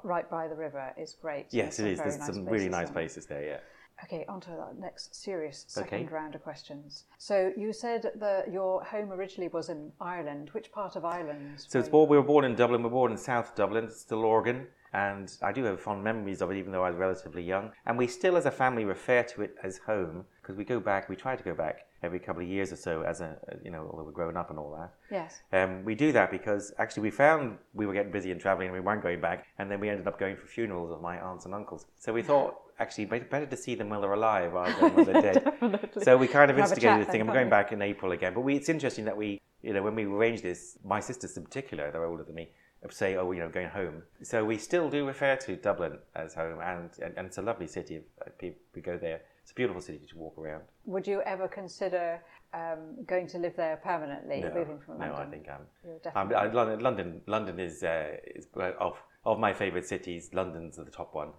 right 0.03 0.29
by 0.29 0.47
the 0.47 0.55
river 0.55 0.93
is 0.97 1.15
great. 1.21 1.47
Yes, 1.51 1.75
There's 1.77 1.89
it 1.89 1.91
is. 1.93 1.99
There's 1.99 2.15
very 2.17 2.33
some 2.33 2.45
nice 2.45 2.51
really 2.53 2.69
nice 2.69 2.89
places 2.89 3.25
there. 3.25 3.43
Yeah. 3.43 3.57
Okay, 4.03 4.25
on 4.27 4.41
to 4.41 4.49
the 4.49 4.79
next 4.79 5.15
serious 5.15 5.65
second 5.67 6.03
Okay. 6.05 6.13
round 6.13 6.35
of 6.35 6.43
questions. 6.43 7.05
So 7.17 7.53
you 7.55 7.71
said 7.71 8.11
that 8.15 8.51
your 8.51 8.83
home 8.83 9.11
originally 9.11 9.47
was 9.47 9.69
in 9.69 9.91
Ireland. 10.01 10.49
Which 10.51 10.71
part 10.71 10.95
of 10.95 11.05
Ireland? 11.05 11.65
So 11.67 11.79
it's 11.79 11.89
born, 11.89 12.09
we 12.09 12.17
were 12.17 12.23
born 12.23 12.45
in 12.45 12.55
Dublin. 12.55 12.81
We 12.81 12.89
were 12.89 12.89
born 12.91 13.11
in 13.11 13.17
South 13.17 13.55
Dublin, 13.55 13.87
Stillorgan, 13.87 14.67
and 14.93 15.31
I 15.41 15.51
do 15.51 15.63
have 15.63 15.79
fond 15.79 16.03
memories 16.03 16.41
of 16.41 16.51
it, 16.51 16.57
even 16.57 16.71
though 16.71 16.83
I 16.83 16.89
was 16.89 16.99
relatively 16.99 17.43
young. 17.43 17.71
And 17.85 17.97
we 17.97 18.07
still, 18.07 18.35
as 18.35 18.45
a 18.45 18.51
family, 18.51 18.85
refer 18.85 19.23
to 19.23 19.41
it 19.41 19.55
as 19.63 19.79
home 19.79 20.25
because 20.43 20.57
we 20.57 20.63
go 20.65 20.79
back. 20.79 21.09
We 21.09 21.15
try 21.15 21.35
to 21.35 21.43
go 21.43 21.55
back 21.55 21.85
every 22.03 22.19
couple 22.19 22.43
of 22.43 22.47
years 22.49 22.71
or 22.71 22.75
so, 22.75 23.01
as 23.01 23.21
a 23.21 23.37
you 23.63 23.71
know, 23.71 23.87
although 23.89 24.03
we're 24.03 24.11
growing 24.11 24.37
up 24.37 24.49
and 24.51 24.59
all 24.59 24.71
that. 24.77 24.91
Yes. 25.09 25.41
Um, 25.51 25.83
we 25.85 25.95
do 25.95 26.11
that 26.11 26.29
because 26.29 26.73
actually 26.77 27.03
we 27.03 27.11
found 27.11 27.57
we 27.73 27.85
were 27.87 27.93
getting 27.93 28.11
busy 28.11 28.31
and 28.31 28.39
traveling 28.39 28.67
and 28.67 28.73
we 28.75 28.81
weren't 28.81 29.01
going 29.01 29.21
back, 29.21 29.47
and 29.57 29.71
then 29.71 29.79
we 29.79 29.89
ended 29.89 30.07
up 30.07 30.19
going 30.19 30.35
for 30.35 30.45
funerals 30.45 30.91
of 30.91 31.01
my 31.01 31.17
aunts 31.19 31.45
and 31.45 31.55
uncles. 31.55 31.85
So 31.97 32.13
we 32.13 32.21
thought 32.21 32.55
actually 32.79 33.05
better, 33.05 33.25
better 33.25 33.45
to 33.45 33.55
see 33.57 33.75
them 33.75 33.89
while 33.89 34.01
they're 34.01 34.13
alive 34.13 34.51
rather 34.53 34.73
than 34.79 34.95
when 34.95 35.05
they're 35.05 35.21
dead. 35.33 35.43
Definitely. 35.45 36.03
So 36.03 36.17
we 36.17 36.27
kind 36.27 36.51
of 36.51 36.59
instigated 36.59 37.07
the 37.07 37.11
thing. 37.11 37.21
I'm 37.21 37.27
going 37.27 37.49
back 37.49 37.71
in 37.71 37.81
April 37.81 38.11
again. 38.11 38.33
But 38.33 38.41
we, 38.41 38.55
it's 38.55 38.67
interesting 38.69 39.05
that 39.05 39.15
we, 39.15 39.39
you 39.61 39.73
know, 39.73 39.81
when 39.83 39.95
we 39.95 40.05
arranged 40.05 40.43
this, 40.43 40.77
my 40.83 40.99
sisters 40.99 41.37
in 41.37 41.43
particular, 41.43 41.91
they're 41.91 42.03
older 42.05 42.23
than 42.23 42.35
me, 42.35 42.49
say, 42.89 43.15
oh, 43.15 43.31
you 43.31 43.39
know, 43.39 43.47
going 43.49 43.69
home. 43.69 44.01
So 44.23 44.43
we 44.43 44.57
still 44.57 44.89
do 44.89 45.05
refer 45.07 45.35
to 45.37 45.55
Dublin 45.55 45.99
as 46.15 46.33
home, 46.33 46.59
and 46.61 46.89
and, 47.01 47.13
and 47.17 47.27
it's 47.27 47.37
a 47.37 47.41
lovely 47.41 47.67
city. 47.67 48.01
Uh, 48.21 48.29
pe- 48.37 48.55
We 48.75 48.81
go 48.81 48.97
there. 48.97 49.21
It's 49.43 49.51
a 49.51 49.55
beautiful 49.55 49.81
city 49.81 49.99
to 50.09 50.17
walk 50.17 50.37
around. 50.37 50.63
Would 50.85 51.05
you 51.05 51.21
ever 51.23 51.47
consider 51.49 52.21
um, 52.53 53.03
going 53.05 53.27
to 53.27 53.37
live 53.37 53.55
there 53.57 53.77
permanently, 53.83 54.39
No, 54.39 54.53
moving 54.53 54.79
from 54.79 54.99
no, 54.99 55.07
London? 55.07 55.27
I 55.27 55.29
think 55.29 55.47
Um, 55.49 55.97
definitely. 56.01 56.35
I, 56.35 56.45
London, 56.47 56.79
London, 56.79 57.21
London 57.27 57.59
is, 57.59 57.83
uh, 57.83 58.11
is 58.25 58.47
uh, 58.55 58.71
of 58.79 58.97
of 59.25 59.39
my 59.39 59.53
favourite 59.53 59.85
cities. 59.85 60.29
London's 60.33 60.77
the 60.77 60.85
top 60.85 61.13
one. 61.13 61.29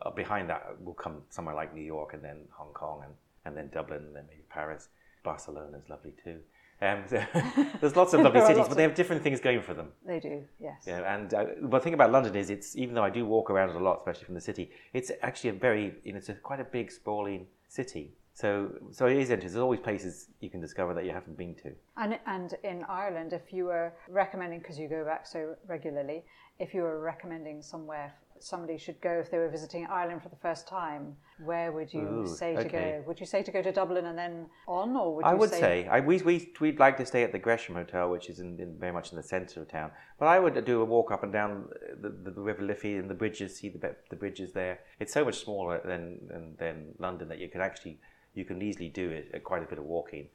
Uh, 0.00 0.10
behind 0.10 0.48
that 0.50 0.80
will 0.84 0.94
come 0.94 1.22
somewhere 1.30 1.54
like 1.54 1.74
New 1.74 1.82
York, 1.84 2.14
and 2.14 2.22
then 2.24 2.38
Hong 2.52 2.72
Kong, 2.72 3.02
and, 3.04 3.14
and 3.44 3.56
then 3.56 3.70
Dublin, 3.72 4.02
and 4.06 4.16
then 4.16 4.24
maybe 4.28 4.42
Paris. 4.48 4.88
Barcelona's 5.24 5.88
lovely 5.88 6.14
too. 6.24 6.40
Um, 6.82 7.04
so 7.06 7.22
there's 7.80 7.94
lots 7.94 8.12
of 8.12 8.20
lovely 8.20 8.40
cities, 8.40 8.66
but 8.68 8.76
they 8.76 8.82
have 8.82 8.94
different 8.94 9.22
things 9.22 9.40
going 9.40 9.62
for 9.62 9.72
them. 9.72 9.88
They 10.04 10.18
do, 10.18 10.42
yes. 10.60 10.82
Yeah, 10.86 11.14
and 11.14 11.32
uh, 11.32 11.46
the 11.62 11.78
thing 11.78 11.94
about 11.94 12.10
London 12.10 12.34
is, 12.34 12.50
it's 12.50 12.76
even 12.76 12.94
though 12.94 13.04
I 13.04 13.10
do 13.10 13.24
walk 13.24 13.50
around 13.50 13.70
a 13.70 13.78
lot, 13.78 13.98
especially 13.98 14.24
from 14.24 14.34
the 14.34 14.40
city, 14.40 14.70
it's 14.92 15.12
actually 15.22 15.50
a 15.50 15.54
very, 15.54 15.94
you 16.02 16.12
know, 16.12 16.18
it's 16.18 16.28
a 16.28 16.34
quite 16.34 16.60
a 16.60 16.64
big, 16.64 16.90
sprawling 16.90 17.46
city. 17.68 18.14
So, 18.34 18.72
so 18.90 19.06
it 19.06 19.18
is 19.18 19.30
interesting. 19.30 19.52
There's 19.52 19.62
always 19.62 19.80
places 19.80 20.28
you 20.40 20.50
can 20.50 20.60
discover 20.60 20.94
that 20.94 21.04
you 21.04 21.12
haven't 21.12 21.36
been 21.36 21.54
to. 21.56 21.72
And, 21.96 22.18
and 22.26 22.54
in 22.64 22.84
Ireland, 22.88 23.32
if 23.32 23.52
you 23.52 23.66
were 23.66 23.92
recommending, 24.08 24.58
because 24.58 24.78
you 24.78 24.88
go 24.88 25.04
back 25.04 25.26
so 25.26 25.54
regularly, 25.68 26.24
if 26.58 26.74
you 26.74 26.82
were 26.82 27.00
recommending 27.00 27.62
somewhere 27.62 28.14
somebody 28.42 28.76
should 28.78 29.00
go 29.00 29.12
if 29.20 29.30
they 29.30 29.38
were 29.38 29.48
visiting 29.48 29.86
Ireland 29.86 30.22
for 30.22 30.28
the 30.28 30.36
first 30.36 30.66
time, 30.68 31.16
where 31.44 31.72
would 31.72 31.92
you 31.92 32.24
Ooh, 32.24 32.26
say 32.26 32.54
to 32.54 32.60
okay. 32.66 32.98
go? 32.98 33.04
Would 33.06 33.20
you 33.20 33.26
say 33.26 33.42
to 33.42 33.50
go 33.50 33.62
to 33.62 33.72
Dublin 33.72 34.06
and 34.06 34.18
then 34.18 34.46
on, 34.66 34.96
or 34.96 35.16
would 35.16 35.24
you 35.24 35.30
I 35.30 35.34
would 35.34 35.50
say, 35.50 35.60
say, 35.60 35.88
I, 35.88 36.00
we, 36.00 36.18
we, 36.18 36.52
we'd 36.60 36.78
like 36.78 36.96
to 36.98 37.06
stay 37.06 37.22
at 37.22 37.32
the 37.32 37.38
Gresham 37.38 37.74
Hotel, 37.74 38.10
which 38.10 38.28
is 38.28 38.40
in, 38.40 38.58
in 38.60 38.76
very 38.78 38.92
much 38.92 39.10
in 39.12 39.16
the 39.16 39.22
centre 39.22 39.62
of 39.62 39.68
town. 39.68 39.90
But 40.18 40.26
I 40.26 40.38
would 40.38 40.64
do 40.64 40.80
a 40.80 40.84
walk 40.84 41.10
up 41.10 41.22
and 41.22 41.32
down 41.32 41.68
the, 42.00 42.10
the, 42.10 42.30
the 42.30 42.40
River 42.40 42.62
Liffey 42.62 42.96
and 42.96 43.08
the 43.08 43.14
bridges, 43.14 43.56
see 43.56 43.68
the, 43.68 43.94
the 44.10 44.16
bridges 44.16 44.52
there. 44.52 44.80
It's 45.00 45.12
so 45.12 45.24
much 45.24 45.42
smaller 45.44 45.80
than, 45.84 46.18
than, 46.28 46.56
than 46.58 46.94
London 46.98 47.28
that 47.28 47.38
you 47.38 47.48
can 47.48 47.60
actually, 47.60 47.98
you 48.34 48.44
can 48.44 48.60
easily 48.60 48.88
do 48.88 49.10
it, 49.10 49.30
uh, 49.34 49.38
quite 49.38 49.62
a 49.62 49.66
bit 49.66 49.78
of 49.78 49.84
walking 49.84 50.28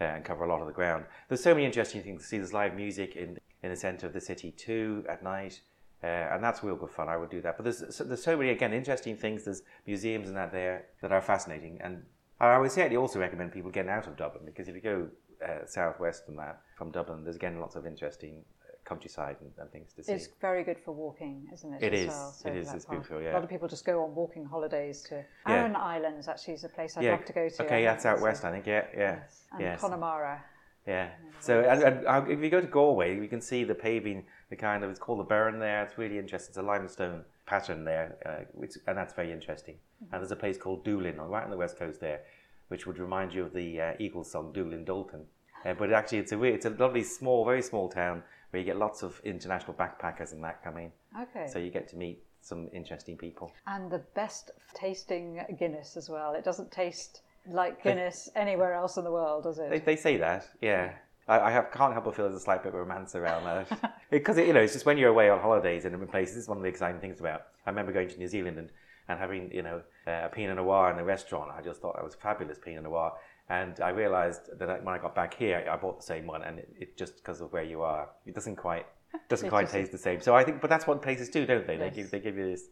uh, 0.00 0.04
and 0.04 0.24
cover 0.24 0.44
a 0.44 0.48
lot 0.48 0.60
of 0.60 0.66
the 0.66 0.72
ground. 0.72 1.04
There's 1.28 1.42
so 1.42 1.54
many 1.54 1.66
interesting 1.66 2.02
things 2.02 2.22
to 2.22 2.28
see. 2.28 2.38
There's 2.38 2.52
live 2.52 2.74
music 2.74 3.16
in, 3.16 3.38
in 3.62 3.70
the 3.70 3.76
centre 3.76 4.06
of 4.06 4.12
the 4.12 4.20
city 4.20 4.50
too 4.50 5.04
at 5.08 5.22
night. 5.22 5.60
Uh, 6.04 6.34
and 6.34 6.44
that's 6.44 6.62
real 6.62 6.76
good 6.76 6.90
fun. 6.90 7.08
I 7.08 7.16
would 7.16 7.30
do 7.30 7.40
that. 7.40 7.56
But 7.56 7.64
there's 7.64 7.82
so, 7.96 8.04
there's 8.04 8.22
so 8.22 8.36
many 8.36 8.50
again 8.50 8.74
interesting 8.74 9.16
things. 9.16 9.44
There's 9.44 9.62
museums 9.86 10.28
and 10.28 10.36
that 10.36 10.52
there 10.52 10.86
that 11.00 11.12
are 11.12 11.22
fascinating. 11.22 11.80
And 11.82 12.02
I 12.40 12.58
would 12.58 12.70
certainly 12.70 12.98
also 12.98 13.18
recommend 13.20 13.52
people 13.52 13.70
getting 13.70 13.90
out 13.90 14.06
of 14.06 14.14
Dublin 14.16 14.42
because 14.44 14.68
if 14.68 14.74
you 14.74 14.82
go 14.82 15.08
uh, 15.42 15.64
southwest 15.66 16.26
from 16.26 16.36
that 16.36 16.60
from 16.76 16.90
Dublin, 16.90 17.24
there's 17.24 17.36
again 17.36 17.58
lots 17.58 17.74
of 17.74 17.86
interesting 17.86 18.44
uh, 18.68 18.76
countryside 18.84 19.36
and, 19.40 19.50
and 19.58 19.70
things 19.70 19.94
to 19.94 20.02
see. 20.02 20.12
It's 20.12 20.28
very 20.42 20.62
good 20.62 20.78
for 20.84 20.92
walking, 20.92 21.46
isn't 21.54 21.72
it? 21.72 21.82
It 21.82 21.94
is. 21.94 22.08
Well, 22.08 22.36
It 22.44 22.56
is. 22.56 22.74
It's 22.74 22.84
part. 22.84 22.98
beautiful, 23.08 23.26
A 23.26 23.32
lot 23.32 23.44
of 23.44 23.48
people 23.48 23.68
just 23.68 23.86
go 23.86 24.04
on 24.04 24.14
walking 24.14 24.44
holidays 24.44 25.00
to 25.08 25.24
Yeah. 25.48 25.54
Aran 25.54 25.76
Islands. 25.76 26.28
Actually, 26.28 26.54
is 26.54 26.64
a 26.64 26.68
place 26.68 26.98
I'd 26.98 27.04
yeah. 27.04 27.12
love 27.12 27.24
to 27.24 27.32
go 27.32 27.48
to. 27.48 27.64
Okay, 27.64 27.86
I 27.86 27.90
that's 27.90 28.04
out 28.04 28.20
west, 28.20 28.44
I 28.44 28.50
think. 28.50 28.66
Yeah, 28.66 28.84
yeah, 28.92 29.00
Yes. 29.20 29.44
And 29.52 29.60
yes. 29.62 29.80
Connemara. 29.80 30.44
Yeah. 30.86 31.08
So 31.40 31.60
and, 31.60 31.82
and 31.82 32.06
uh, 32.06 32.24
if 32.28 32.40
you 32.40 32.50
go 32.50 32.60
to 32.60 32.66
Galway, 32.66 33.16
you 33.20 33.28
can 33.28 33.40
see 33.40 33.64
the 33.64 33.74
paving, 33.74 34.24
the 34.50 34.56
kind 34.56 34.82
of 34.84 34.90
it's 34.90 34.98
called 34.98 35.20
the 35.20 35.24
Burren 35.24 35.58
there. 35.58 35.82
It's 35.84 35.98
really 35.98 36.18
interesting. 36.18 36.50
It's 36.50 36.58
a 36.58 36.62
limestone 36.62 37.24
pattern 37.46 37.84
there, 37.84 38.16
uh, 38.24 38.44
which, 38.52 38.76
and 38.86 38.96
that's 38.96 39.12
very 39.14 39.30
interesting. 39.32 39.76
And 40.12 40.20
there's 40.20 40.30
a 40.30 40.36
place 40.36 40.56
called 40.56 40.84
Doolin, 40.84 41.18
on- 41.20 41.28
right 41.28 41.44
on 41.44 41.50
the 41.50 41.56
west 41.56 41.78
coast 41.78 42.00
there, 42.00 42.20
which 42.68 42.86
would 42.86 42.98
remind 42.98 43.34
you 43.34 43.44
of 43.44 43.52
the 43.52 43.80
uh, 43.80 43.92
Eagles 43.98 44.30
song 44.30 44.52
Doolin 44.52 44.84
Dalton. 44.84 45.24
Uh, 45.64 45.74
but 45.74 45.92
actually, 45.92 46.18
it's 46.18 46.32
a 46.32 46.42
it's 46.42 46.66
a 46.66 46.70
lovely 46.70 47.02
small, 47.02 47.44
very 47.44 47.62
small 47.62 47.88
town 47.88 48.22
where 48.50 48.60
you 48.60 48.66
get 48.66 48.76
lots 48.76 49.02
of 49.02 49.20
international 49.24 49.74
backpackers 49.74 50.32
and 50.32 50.42
that 50.44 50.62
coming. 50.62 50.92
Okay. 51.20 51.46
So 51.50 51.58
you 51.58 51.70
get 51.70 51.88
to 51.88 51.96
meet 51.96 52.22
some 52.40 52.68
interesting 52.72 53.16
people. 53.16 53.52
and 53.66 53.90
the 53.90 54.02
best 54.14 54.50
tasting 54.74 55.42
Guinness 55.58 55.96
as 55.96 56.08
well. 56.10 56.34
It 56.34 56.44
doesn't 56.44 56.70
taste 56.70 57.22
like 57.48 57.82
Guinness 57.82 58.28
anywhere 58.34 58.74
else 58.74 58.96
in 58.96 59.04
the 59.04 59.10
world, 59.10 59.44
does 59.44 59.58
it? 59.58 59.70
They, 59.70 59.80
they 59.80 59.96
say 59.96 60.16
that, 60.18 60.48
yeah. 60.60 60.92
I, 61.26 61.40
I 61.40 61.50
have, 61.50 61.72
can't 61.72 61.92
help 61.92 62.04
but 62.04 62.14
feel 62.16 62.26
there's 62.26 62.40
a 62.40 62.44
slight 62.44 62.62
bit 62.62 62.68
of 62.68 62.74
romance 62.74 63.14
around 63.14 63.44
that. 63.44 64.00
because, 64.10 64.36
you 64.38 64.52
know, 64.52 64.60
it's 64.60 64.74
just 64.74 64.84
when 64.86 64.98
you're 64.98 65.10
away 65.10 65.30
on 65.30 65.40
holidays 65.40 65.84
and 65.84 65.94
in 65.94 66.06
places, 66.06 66.34
this 66.34 66.42
is 66.44 66.48
one 66.48 66.58
of 66.58 66.62
the 66.62 66.68
exciting 66.68 67.00
things 67.00 67.20
about. 67.20 67.42
I 67.66 67.70
remember 67.70 67.92
going 67.92 68.08
to 68.08 68.18
New 68.18 68.28
Zealand 68.28 68.58
and, 68.58 68.68
and 69.08 69.18
having, 69.18 69.50
you 69.52 69.62
know, 69.62 69.82
uh, 70.06 70.22
a 70.24 70.28
Pinot 70.28 70.56
Noir 70.56 70.92
in 70.92 70.98
a 70.98 71.04
restaurant. 71.04 71.50
I 71.56 71.62
just 71.62 71.80
thought 71.80 71.96
that 71.96 72.04
was 72.04 72.14
fabulous 72.14 72.58
Pinot 72.58 72.84
Noir. 72.84 73.12
And 73.48 73.78
I 73.80 73.90
realised 73.90 74.58
that 74.58 74.84
when 74.84 74.94
I 74.94 74.98
got 74.98 75.14
back 75.14 75.34
here, 75.34 75.66
I 75.70 75.76
bought 75.76 75.98
the 75.98 76.06
same 76.06 76.26
one, 76.26 76.42
and 76.42 76.58
it, 76.58 76.68
it 76.78 76.96
just 76.96 77.16
because 77.16 77.42
of 77.42 77.52
where 77.52 77.62
you 77.62 77.82
are, 77.82 78.08
it 78.24 78.34
doesn't 78.34 78.56
quite 78.56 78.86
doesn't 79.28 79.46
It 79.46 79.50
quite 79.50 79.66
doesn't. 79.66 79.80
taste 79.80 79.92
the 79.92 79.98
same. 79.98 80.20
So 80.20 80.34
I 80.34 80.44
think, 80.44 80.60
but 80.60 80.70
that's 80.70 80.86
what 80.86 81.02
places 81.02 81.28
do, 81.28 81.44
don't 81.46 81.66
they? 81.66 81.76
They 81.76 81.90
give 81.90 82.10
they 82.10 82.20
give 82.20 82.36
you 82.36 82.50
this, 82.50 82.64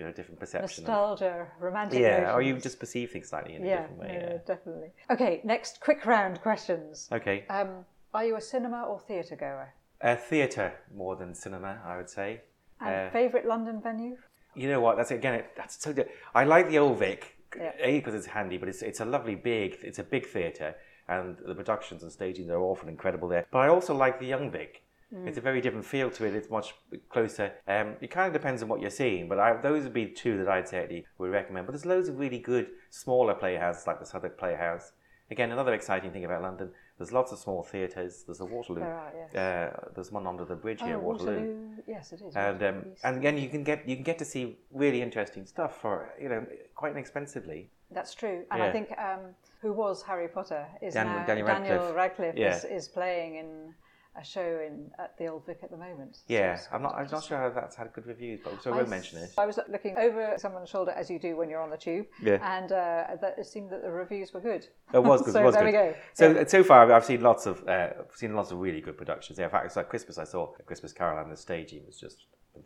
you 0.00 0.06
know, 0.06 0.12
different 0.12 0.40
perception. 0.40 0.84
of- 0.84 0.88
Nostalgia, 0.88 1.46
romantic. 1.60 2.00
yeah, 2.00 2.32
or 2.34 2.40
you 2.40 2.56
just 2.58 2.80
perceive 2.80 3.10
things 3.10 3.28
slightly 3.28 3.54
in 3.56 3.62
a 3.66 3.68
different 3.68 3.98
way. 3.98 4.06
no, 4.08 4.28
Yeah. 4.30 4.38
definitely. 4.46 4.90
Okay, 5.10 5.40
next 5.44 5.80
quick 5.80 6.06
round 6.06 6.40
questions. 6.40 7.08
Okay. 7.12 7.44
Um, 7.50 7.84
are 8.14 8.24
you 8.24 8.36
a 8.36 8.40
cinema 8.40 8.84
or 8.84 8.98
theatre 8.98 9.36
goer? 9.36 9.74
Uh, 10.00 10.16
theatre 10.16 10.72
more 10.94 11.16
than 11.16 11.34
cinema, 11.34 11.82
I 11.84 11.98
would 11.98 12.08
say. 12.08 12.40
And 12.80 13.08
Uh, 13.08 13.10
favourite 13.10 13.46
London 13.46 13.82
venue? 13.82 14.16
You 14.54 14.70
know 14.70 14.80
what? 14.80 14.96
That's 14.96 15.10
again. 15.10 15.34
It, 15.34 15.50
that's 15.54 15.78
so. 15.84 15.92
Good. 15.92 16.08
I 16.34 16.44
like 16.44 16.68
the 16.70 16.78
Old 16.78 16.98
Vic. 16.98 17.36
Yeah. 17.56 17.72
A 17.78 17.98
because 17.98 18.14
it's 18.14 18.26
handy, 18.26 18.56
but 18.56 18.68
it's 18.70 18.80
it's 18.80 19.00
a 19.00 19.04
lovely 19.04 19.34
big. 19.34 19.76
It's 19.82 19.98
a 19.98 20.02
big 20.14 20.24
theatre, 20.26 20.74
and 21.08 21.36
the 21.46 21.54
productions 21.54 22.02
and 22.02 22.10
stagings 22.10 22.48
are 22.48 22.58
often 22.72 22.88
incredible 22.88 23.28
there. 23.28 23.44
But 23.52 23.58
I 23.58 23.68
also 23.68 23.92
like 23.94 24.18
the 24.18 24.26
Young 24.26 24.50
Vic. 24.50 24.82
Mm. 25.14 25.26
It's 25.26 25.38
a 25.38 25.40
very 25.40 25.60
different 25.60 25.84
feel 25.84 26.10
to 26.10 26.24
it. 26.24 26.34
It's 26.34 26.50
much 26.50 26.74
closer. 27.08 27.52
Um, 27.66 27.96
it 28.00 28.10
kind 28.10 28.26
of 28.28 28.32
depends 28.32 28.62
on 28.62 28.68
what 28.68 28.80
you're 28.80 28.90
seeing, 28.90 29.28
but 29.28 29.38
I, 29.40 29.60
those 29.60 29.84
would 29.84 29.92
be 29.92 30.06
two 30.06 30.38
that 30.38 30.48
I'd 30.48 30.68
certainly 30.68 31.04
would 31.18 31.30
recommend. 31.30 31.66
But 31.66 31.72
there's 31.72 31.86
loads 31.86 32.08
of 32.08 32.18
really 32.18 32.38
good 32.38 32.68
smaller 32.90 33.34
playhouses 33.34 33.86
like 33.86 33.98
the 33.98 34.06
Southwark 34.06 34.38
Playhouse. 34.38 34.92
Again, 35.30 35.52
another 35.52 35.74
exciting 35.74 36.10
thing 36.10 36.24
about 36.24 36.42
London. 36.42 36.70
There's 36.98 37.12
lots 37.12 37.32
of 37.32 37.38
small 37.38 37.62
theatres. 37.62 38.24
There's 38.26 38.40
a 38.40 38.44
Waterloo. 38.44 38.80
There 38.80 38.94
are, 38.94 39.12
yes. 39.16 39.34
Uh, 39.34 39.88
there's 39.94 40.12
one 40.12 40.26
under 40.26 40.44
the 40.44 40.56
bridge 40.56 40.80
here, 40.82 40.94
oh, 40.96 40.98
at 40.98 41.02
Waterloo. 41.02 41.68
Yes, 41.86 42.12
it 42.12 42.20
is. 42.20 42.34
and 42.36 42.60
Waterloo 42.60 42.78
um, 42.80 42.84
and 43.04 43.16
again 43.16 43.38
you 43.38 43.48
can 43.48 43.62
get 43.64 43.88
you 43.88 43.94
can 43.94 44.02
get 44.04 44.18
to 44.18 44.24
see 44.24 44.58
really 44.72 45.00
interesting 45.00 45.46
stuff 45.46 45.80
for 45.80 46.10
you 46.20 46.28
know 46.28 46.44
quite 46.74 46.92
inexpensively. 46.92 47.70
That's 47.90 48.14
true. 48.14 48.44
And 48.50 48.62
I 48.62 48.70
think 48.70 48.90
um, 48.98 49.20
who 49.62 49.72
was 49.72 50.02
Harry 50.02 50.28
Potter 50.28 50.66
is 50.82 50.94
Dan- 50.94 51.06
now 51.06 51.24
Daniel 51.26 51.46
Daniel 51.46 51.78
Radcliffe. 51.78 51.96
Radcliffe 51.96 52.34
Yeah. 52.36 52.56
is, 52.56 52.64
is 52.64 52.88
playing 52.88 53.36
in 53.36 53.74
a 54.16 54.24
show 54.24 54.60
in 54.66 54.90
at 54.98 55.16
the 55.18 55.26
Old 55.28 55.46
Vic 55.46 55.60
at 55.62 55.70
the 55.70 55.76
moment. 55.76 56.16
So 56.16 56.22
Yeah, 56.28 56.54
it's 56.54 56.68
I'm 56.72 56.82
not 56.82 56.94
I'm 56.96 57.06
not 57.10 57.24
sure 57.24 57.38
how 57.38 57.50
that's 57.50 57.76
had 57.76 57.92
good 57.92 58.06
reviews, 58.06 58.40
but 58.42 58.62
so 58.62 58.72
I 58.72 58.76
won't 58.76 58.88
mention 58.88 59.18
it. 59.18 59.30
I 59.38 59.46
was 59.46 59.58
looking 59.70 59.96
over 59.96 60.34
someone's 60.36 60.68
shoulder 60.68 60.90
as 60.90 61.08
you 61.10 61.18
do 61.18 61.36
when 61.36 61.48
you're 61.48 61.60
on 61.62 61.70
the 61.70 61.76
tube, 61.76 62.06
Yeah. 62.20 62.38
and 62.42 62.72
uh, 62.72 63.16
that 63.20 63.36
it 63.38 63.46
seemed 63.46 63.70
that 63.70 63.82
the 63.82 63.90
reviews 63.90 64.32
were 64.32 64.40
good. 64.40 64.66
It 64.92 64.98
was 65.02 65.22
good. 65.22 65.32
so 65.34 65.40
it 65.40 65.44
was 65.44 65.54
there 65.54 65.62
good. 65.64 65.66
we 65.66 65.72
go. 65.72 65.94
So 66.14 66.32
Yeah. 66.32 66.46
so 66.46 66.64
far 66.64 66.90
I've 66.92 67.04
seen 67.04 67.20
lots 67.22 67.46
of 67.46 67.66
uh, 67.68 67.90
seen 68.14 68.34
lots 68.34 68.50
of 68.50 68.58
really 68.58 68.80
good 68.80 68.96
productions. 68.98 69.38
Yeah, 69.38 69.44
in 69.46 69.50
fact, 69.50 69.66
it's 69.66 69.76
like 69.76 69.88
Christmas. 69.88 70.18
I 70.18 70.24
saw 70.24 70.52
a 70.58 70.62
Christmas 70.64 70.92
Carol 70.92 71.22
and 71.22 71.30
the 71.30 71.36
staging 71.36 71.86
was 71.86 71.98
just 71.98 72.24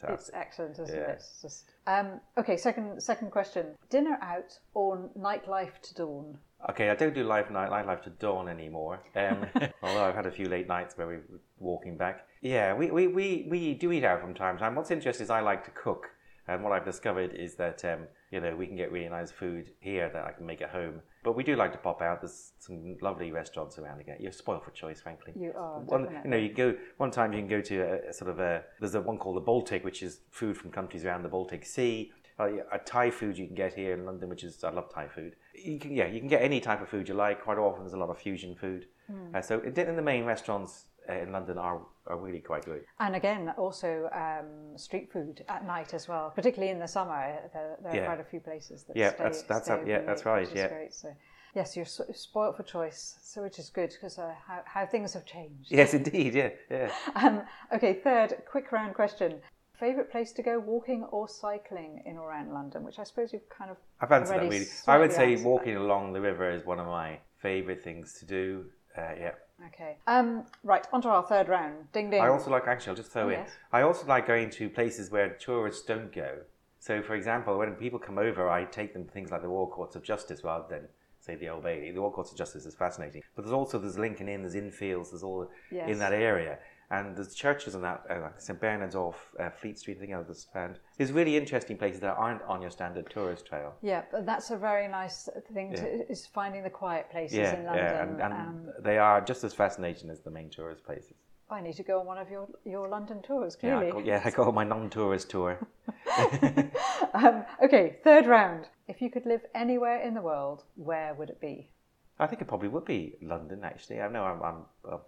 It's 0.08 0.30
excellent, 0.34 0.78
isn't 0.78 0.94
Yeah. 0.94 1.02
it? 1.02 1.10
It's 1.10 1.40
just 1.42 1.70
um, 1.86 2.20
okay. 2.38 2.56
Second, 2.56 3.02
second 3.02 3.30
question: 3.30 3.66
dinner 3.90 4.18
out 4.20 4.58
or 4.74 5.08
nightlife 5.18 5.80
to 5.82 5.94
dawn? 5.94 6.38
Okay, 6.70 6.90
I 6.90 6.94
don't 6.94 7.14
do 7.14 7.24
live 7.24 7.50
night 7.50 7.70
nightlife 7.70 8.02
to 8.04 8.10
dawn 8.10 8.48
anymore. 8.48 9.00
Um, 9.14 9.46
although 9.82 10.04
I've 10.04 10.14
had 10.14 10.26
a 10.26 10.30
few 10.30 10.46
late 10.48 10.66
nights 10.66 10.96
where 10.96 11.06
we 11.06 11.16
were 11.16 11.40
walking 11.58 11.96
back. 11.96 12.26
Yeah, 12.40 12.74
we, 12.74 12.90
we, 12.90 13.06
we, 13.06 13.46
we 13.50 13.74
do 13.74 13.92
eat 13.92 14.04
out 14.04 14.20
from 14.20 14.34
time 14.34 14.56
to 14.56 14.60
time. 14.60 14.74
What's 14.74 14.90
interesting 14.90 15.24
is 15.24 15.30
I 15.30 15.40
like 15.40 15.64
to 15.64 15.70
cook. 15.70 16.08
And 16.46 16.62
what 16.62 16.72
I've 16.72 16.84
discovered 16.84 17.32
is 17.34 17.54
that 17.56 17.84
um, 17.86 18.00
you 18.34 18.40
know 18.40 18.56
we 18.56 18.66
can 18.66 18.76
get 18.76 18.90
really 18.90 19.08
nice 19.08 19.30
food 19.30 19.70
here 19.78 20.10
that 20.12 20.24
I 20.24 20.32
can 20.32 20.44
make 20.44 20.60
at 20.60 20.70
home. 20.70 21.00
But 21.22 21.36
we 21.36 21.44
do 21.44 21.54
like 21.54 21.70
to 21.72 21.78
pop 21.78 22.02
out. 22.02 22.20
There's 22.20 22.52
some 22.58 22.96
lovely 23.00 23.30
restaurants 23.30 23.78
around 23.78 24.00
again. 24.00 24.16
You're 24.18 24.32
spoiled 24.32 24.64
for 24.64 24.72
choice, 24.72 25.00
frankly. 25.00 25.32
You 25.36 25.52
are 25.56 25.78
One, 25.78 26.02
definitely. 26.02 26.24
you 26.24 26.30
know, 26.30 26.42
you 26.48 26.52
go 26.52 26.74
one 26.96 27.12
time. 27.12 27.32
You 27.32 27.38
can 27.38 27.48
go 27.48 27.60
to 27.60 27.76
a, 27.78 28.10
a 28.10 28.12
sort 28.12 28.30
of 28.32 28.40
a. 28.40 28.64
There's 28.80 28.96
a 28.96 29.00
one 29.00 29.18
called 29.18 29.36
the 29.36 29.40
Baltic, 29.52 29.84
which 29.84 30.02
is 30.02 30.20
food 30.32 30.56
from 30.56 30.72
countries 30.72 31.04
around 31.04 31.22
the 31.22 31.28
Baltic 31.28 31.64
Sea. 31.64 32.10
Uh, 32.40 32.48
a 32.72 32.78
Thai 32.78 33.10
food 33.10 33.38
you 33.38 33.46
can 33.46 33.54
get 33.54 33.74
here 33.74 33.94
in 33.94 34.04
London, 34.04 34.28
which 34.28 34.42
is 34.42 34.64
I 34.64 34.70
love 34.70 34.92
Thai 34.92 35.06
food. 35.06 35.36
You 35.54 35.78
can 35.78 35.92
yeah, 35.94 36.08
you 36.08 36.18
can 36.18 36.28
get 36.28 36.42
any 36.42 36.60
type 36.60 36.82
of 36.82 36.88
food 36.88 37.08
you 37.08 37.14
like. 37.14 37.44
Quite 37.44 37.58
often, 37.58 37.84
there's 37.84 37.92
a 37.94 37.98
lot 37.98 38.10
of 38.10 38.18
fusion 38.18 38.56
food. 38.56 38.86
Hmm. 39.06 39.36
Uh, 39.36 39.42
so 39.42 39.60
in 39.60 39.74
the 39.74 40.02
main 40.02 40.24
restaurants 40.24 40.86
in 41.08 41.32
London 41.32 41.58
are 41.58 41.80
are 42.06 42.18
really 42.18 42.40
quite 42.40 42.64
good. 42.66 42.84
And 43.00 43.16
again, 43.16 43.48
also 43.56 44.10
um, 44.12 44.76
street 44.76 45.10
food 45.10 45.42
at 45.48 45.66
night 45.66 45.94
as 45.94 46.06
well, 46.06 46.30
particularly 46.34 46.70
in 46.70 46.78
the 46.78 46.86
summer. 46.88 47.38
There, 47.54 47.76
there 47.82 47.94
Yeah. 47.96 48.02
are 48.02 48.06
quite 48.06 48.20
a 48.20 48.24
few 48.24 48.40
places 48.40 48.84
that 48.84 48.94
Yeah, 48.96 49.08
stay, 49.08 49.18
that's- 49.18 49.42
that's 49.44 49.64
stay 49.64 49.78
how- 49.78 49.84
yeah, 49.86 50.02
that's 50.02 50.26
right, 50.26 50.46
yeah. 50.54 50.68
great. 50.68 50.92
So, 50.92 51.08
yes, 51.54 51.74
you're 51.76 51.86
so- 51.86 52.04
spoilt 52.12 52.58
for 52.58 52.62
choice, 52.62 53.16
so 53.22 53.40
which 53.42 53.58
is 53.58 53.70
good 53.70 53.88
because 53.90 54.18
uh, 54.18 54.34
how, 54.46 54.60
how 54.66 54.84
things 54.84 55.14
have 55.14 55.24
changed. 55.24 55.72
Yes, 55.72 55.94
indeed. 55.94 56.34
Yeah, 56.34 56.50
yeah. 56.70 56.92
Um, 57.16 57.42
okay, 57.72 57.94
third 57.94 58.42
quick 58.50 58.70
round 58.70 58.94
question: 58.94 59.40
favorite 59.72 60.10
place 60.10 60.30
to 60.32 60.42
go 60.42 60.58
walking 60.58 61.04
or 61.04 61.26
cycling 61.26 62.02
in 62.04 62.18
or 62.18 62.28
around 62.28 62.52
London? 62.52 62.84
Which 62.84 62.98
I 62.98 63.04
suppose 63.04 63.32
you've 63.32 63.48
kind 63.48 63.70
of 63.70 63.78
I've 64.02 64.12
answered 64.12 64.40
that 64.40 64.42
really. 64.42 64.66
I 64.86 64.98
would 64.98 65.10
say 65.12 65.36
walking 65.42 65.76
along 65.76 66.12
the 66.12 66.20
river 66.20 66.50
is 66.50 66.66
one 66.66 66.78
of 66.80 66.86
my 66.86 67.18
favourite 67.38 67.82
things 67.82 68.12
to 68.20 68.26
do. 68.26 68.66
Uh, 68.96 69.12
yeah. 69.18 69.30
Okay. 69.66 69.96
Um, 70.06 70.44
right, 70.62 70.86
on 70.92 71.02
to 71.02 71.08
our 71.08 71.22
third 71.22 71.48
round. 71.48 71.90
Ding 71.92 72.10
ding. 72.10 72.20
I 72.22 72.28
also 72.28 72.50
like 72.50 72.66
actually. 72.66 72.90
I'll 72.90 72.96
just 72.96 73.12
throw 73.12 73.24
Oh, 73.24 73.28
in. 73.28 73.38
yes. 73.40 73.50
I 73.72 73.82
also 73.82 74.06
like 74.06 74.26
going 74.26 74.50
to 74.50 74.68
places 74.68 75.10
where 75.10 75.30
tourists 75.30 75.84
don't 75.84 76.12
go. 76.12 76.38
So, 76.78 77.02
for 77.02 77.14
example, 77.14 77.56
when 77.58 77.72
people 77.74 77.98
come 77.98 78.18
over, 78.18 78.48
I 78.50 78.64
take 78.64 78.92
them 78.92 79.04
to 79.06 79.10
things 79.10 79.30
like 79.30 79.40
the 79.42 79.48
Royal 79.48 79.66
Courts 79.66 79.96
of 79.96 80.02
Justice 80.02 80.44
rather 80.44 80.66
than 80.68 80.86
say 81.18 81.34
the 81.34 81.48
Old 81.48 81.62
Bailey. 81.64 81.90
The 81.92 81.98
Royal 82.00 82.10
Courts 82.10 82.30
of 82.30 82.36
Justice 82.36 82.66
is 82.66 82.74
fascinating, 82.74 83.22
but 83.34 83.42
there's 83.42 83.54
also 83.54 83.78
there's 83.78 83.98
Lincoln 83.98 84.28
Inn, 84.28 84.42
there's 84.42 84.54
Infields, 84.54 85.10
there's 85.10 85.22
all 85.22 85.48
Yes. 85.70 85.88
in 85.88 85.98
that 86.00 86.12
area, 86.12 86.58
and 86.90 87.16
there's 87.16 87.34
churches 87.34 87.74
in 87.74 87.82
that, 87.82 88.02
uh, 88.10 88.20
like 88.20 88.40
St 88.40 88.60
Bernard's 88.60 88.94
off 88.94 89.32
uh, 89.40 89.50
Fleet 89.50 89.78
Street, 89.78 89.96
I 89.98 90.00
think 90.00 90.14
others, 90.14 90.46
and 90.54 90.78
there's 90.98 91.12
really 91.12 91.36
interesting 91.36 91.76
places 91.76 92.00
that 92.00 92.14
aren't 92.16 92.42
on 92.42 92.60
your 92.62 92.70
standard 92.70 93.08
tourist 93.10 93.46
trail. 93.46 93.74
Yeah, 93.82 94.02
but 94.10 94.26
that's 94.26 94.50
a 94.50 94.56
very 94.56 94.88
nice 94.88 95.28
thing 95.52 95.72
to 95.74 96.10
is 96.10 96.26
finding 96.26 96.62
the 96.62 96.70
quiet 96.70 97.10
places 97.10 97.38
Yeah, 97.38 97.58
in 97.58 97.64
London. 97.66 97.84
yeah, 97.84 98.02
and, 98.02 98.20
and 98.20 98.32
um, 98.32 98.72
they 98.82 98.98
are 98.98 99.20
just 99.20 99.44
as 99.44 99.54
fascinating 99.54 100.10
as 100.10 100.20
the 100.20 100.30
main 100.30 100.50
tourist 100.50 100.84
places. 100.84 101.14
I 101.50 101.60
need 101.60 101.74
to 101.76 101.82
go 101.82 102.00
on 102.00 102.06
one 102.06 102.18
of 102.18 102.30
your, 102.30 102.48
your 102.64 102.88
London 102.88 103.20
tours, 103.22 103.56
Yeah, 103.62 103.76
I 103.76 103.80
clearly. 103.80 103.92
go, 103.92 103.98
yeah, 104.08 104.22
I 104.24 104.30
go 104.30 104.44
on 104.44 104.54
my 104.54 104.64
non-tourist 104.64 105.28
tour. 105.30 105.58
um, 107.14 107.44
okay, 107.62 107.96
third 108.02 108.26
round. 108.26 108.66
If 108.88 109.00
you 109.02 109.10
could 109.10 109.26
live 109.26 109.42
anywhere 109.54 110.00
in 110.00 110.14
the 110.14 110.22
world, 110.22 110.64
where 110.76 111.14
would 111.14 111.30
it 111.30 111.40
be? 111.40 111.70
I 112.18 112.26
think 112.26 112.40
it 112.40 112.48
probably 112.48 112.68
would 112.68 112.84
be 112.84 113.14
London. 113.20 113.60
Actually, 113.64 114.00
I 114.00 114.08
know 114.08 114.24
I'm 114.24 114.42
I'm, 114.42 114.98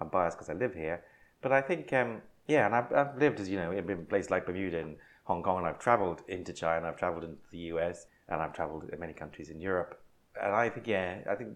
I'm 0.00 0.08
biased 0.08 0.36
because 0.36 0.50
I 0.50 0.54
live 0.54 0.74
here, 0.74 1.02
but 1.42 1.52
I 1.52 1.60
think 1.60 1.92
um, 1.92 2.22
yeah, 2.46 2.66
and 2.66 2.74
I've, 2.74 2.92
I've 2.92 3.18
lived 3.18 3.40
as 3.40 3.48
you 3.48 3.58
know 3.58 3.72
in 3.72 4.06
places 4.06 4.30
like 4.30 4.46
Bermuda 4.46 4.78
and 4.78 4.96
Hong 5.24 5.42
Kong, 5.42 5.58
and 5.58 5.66
I've 5.66 5.78
travelled 5.78 6.22
into 6.28 6.52
China, 6.52 6.88
I've 6.88 6.96
travelled 6.96 7.24
into 7.24 7.36
the 7.50 7.58
US, 7.74 8.06
and 8.28 8.40
I've 8.40 8.54
travelled 8.54 8.88
in 8.90 8.98
many 8.98 9.12
countries 9.12 9.50
in 9.50 9.60
Europe. 9.60 10.00
And 10.42 10.54
I 10.54 10.68
think 10.70 10.86
yeah, 10.86 11.18
I 11.30 11.34
think 11.34 11.50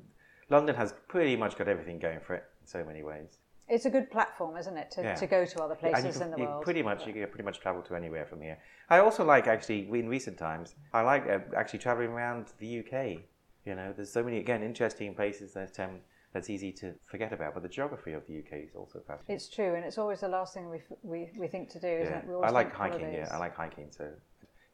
London 0.51 0.77
has 0.77 0.92
pretty 1.09 1.37
much 1.37 1.57
got 1.57 1.68
everything 1.68 1.99
going 1.99 2.20
for 2.20 2.35
it 2.35 2.44
in 2.61 2.66
so 2.66 2.85
many 2.85 3.03
ways. 3.03 3.38
It's 3.68 3.85
a 3.85 3.90
good 3.90 4.12
platform, 4.12 4.57
isn't 4.57 4.77
it, 4.77 4.92
to, 4.92 5.03
Yeah. 5.03 5.14
to 5.14 5.27
go 5.27 5.44
to 5.44 5.62
other 5.62 5.75
places 5.75 6.18
can- 6.18 6.27
in 6.27 6.31
the 6.31 6.38
you 6.38 6.44
world? 6.44 6.62
Pretty 6.62 6.83
much, 6.83 7.05
you 7.05 7.12
can 7.12 7.27
pretty 7.27 7.42
much 7.42 7.59
travel 7.59 7.83
to 7.83 7.96
anywhere 7.96 8.25
from 8.25 8.40
here. 8.40 8.59
I 8.88 9.01
also 9.01 9.25
like 9.25 9.49
actually 9.49 9.88
in 9.92 10.09
recent 10.09 10.38
times. 10.38 10.77
I 10.92 11.01
like 11.03 11.27
uh, 11.29 11.40
actually 11.57 11.81
traveling 11.81 12.11
around 12.11 12.53
the 12.59 12.79
UK. 12.79 13.22
You 13.64 13.75
know, 13.75 13.92
there's 13.92 14.12
so 14.12 14.22
many 14.22 14.38
again 14.38 14.62
interesting 14.62 15.14
places 15.16 15.53
that 15.55 15.81
um, 15.81 15.99
that's 16.32 16.50
easy 16.50 16.72
to 16.72 16.94
forget 17.06 17.32
about. 17.32 17.54
But 17.54 17.62
the 17.62 17.68
geography 17.68 18.12
of 18.12 18.26
the 18.26 18.38
UK 18.38 18.64
is 18.68 18.74
also 18.74 19.00
fascinating. 19.06 19.36
It's 19.36 19.48
true, 19.48 19.74
and 19.74 19.84
it's 19.84 19.98
always 19.98 20.20
the 20.20 20.28
last 20.28 20.54
thing 20.54 20.68
we, 20.70 20.82
we, 21.02 21.30
we 21.38 21.48
think 21.48 21.70
to 21.70 21.80
do, 21.80 21.88
isn't 21.88 22.12
Yeah. 22.28 22.38
it? 22.38 22.44
I 22.44 22.50
like 22.50 22.72
hiking. 22.74 23.00
holidays. 23.00 23.26
Yeah, 23.30 23.34
I 23.34 23.38
like 23.38 23.54
hiking. 23.56 23.88
So 23.90 24.04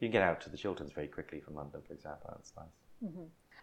you 0.00 0.08
can 0.08 0.12
get 0.12 0.22
out 0.22 0.40
to 0.42 0.50
the 0.50 0.56
Chilterns 0.56 0.92
very 0.92 1.08
quickly 1.08 1.40
from 1.40 1.54
London, 1.54 1.80
for 1.86 1.94
example. 1.94 2.30
That's 2.34 2.52
nice. 2.56 3.12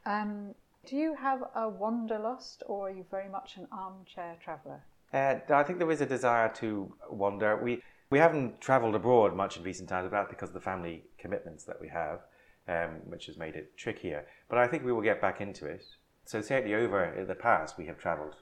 Um, 0.05 0.55
do 0.85 0.95
you 0.95 1.15
have 1.15 1.43
a 1.55 1.67
wanderlust, 1.69 2.63
or 2.67 2.87
are 2.87 2.91
you 2.91 3.05
very 3.11 3.29
much 3.29 3.57
an 3.57 3.67
armchair 3.71 4.37
traveller? 4.43 4.81
Uh, 5.13 5.35
I 5.49 5.63
think 5.63 5.79
there 5.79 5.91
is 5.91 6.01
a 6.01 6.05
desire 6.05 6.49
to 6.55 6.93
wander. 7.09 7.57
We 7.61 7.81
we 8.11 8.17
haven't 8.19 8.59
travelled 8.61 8.95
abroad 8.95 9.35
much 9.35 9.57
in 9.57 9.63
recent 9.63 9.89
times, 9.89 10.05
but 10.09 10.17
that's 10.17 10.29
because 10.29 10.49
of 10.49 10.53
the 10.55 10.61
family 10.61 11.03
commitments 11.19 11.63
that 11.65 11.79
we 11.79 11.87
have, 11.89 12.21
um, 12.67 13.01
which 13.05 13.27
has 13.27 13.37
made 13.37 13.55
it 13.55 13.77
trickier. 13.77 14.25
But 14.49 14.57
I 14.57 14.67
think 14.67 14.83
we 14.83 14.91
will 14.91 15.01
get 15.03 15.21
back 15.21 15.41
into 15.41 15.65
it. 15.67 15.85
So 16.29 16.41
certainly 16.41 16.75
over 16.75 17.05
in 17.05 17.25
the 17.25 17.33
past, 17.33 17.79
we 17.79 17.87
have 17.87 17.97
travelled 17.97 18.35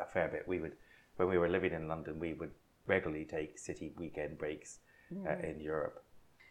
a 0.00 0.06
fair 0.06 0.28
bit. 0.28 0.48
We 0.48 0.60
would, 0.60 0.72
when 1.16 1.28
we 1.28 1.36
were 1.36 1.50
living 1.50 1.74
in 1.74 1.88
London, 1.88 2.18
we 2.18 2.32
would 2.32 2.52
regularly 2.86 3.26
take 3.26 3.58
city 3.58 3.92
weekend 3.98 4.38
breaks 4.38 4.78
uh, 5.28 5.36
in 5.46 5.60
Europe. 5.60 6.02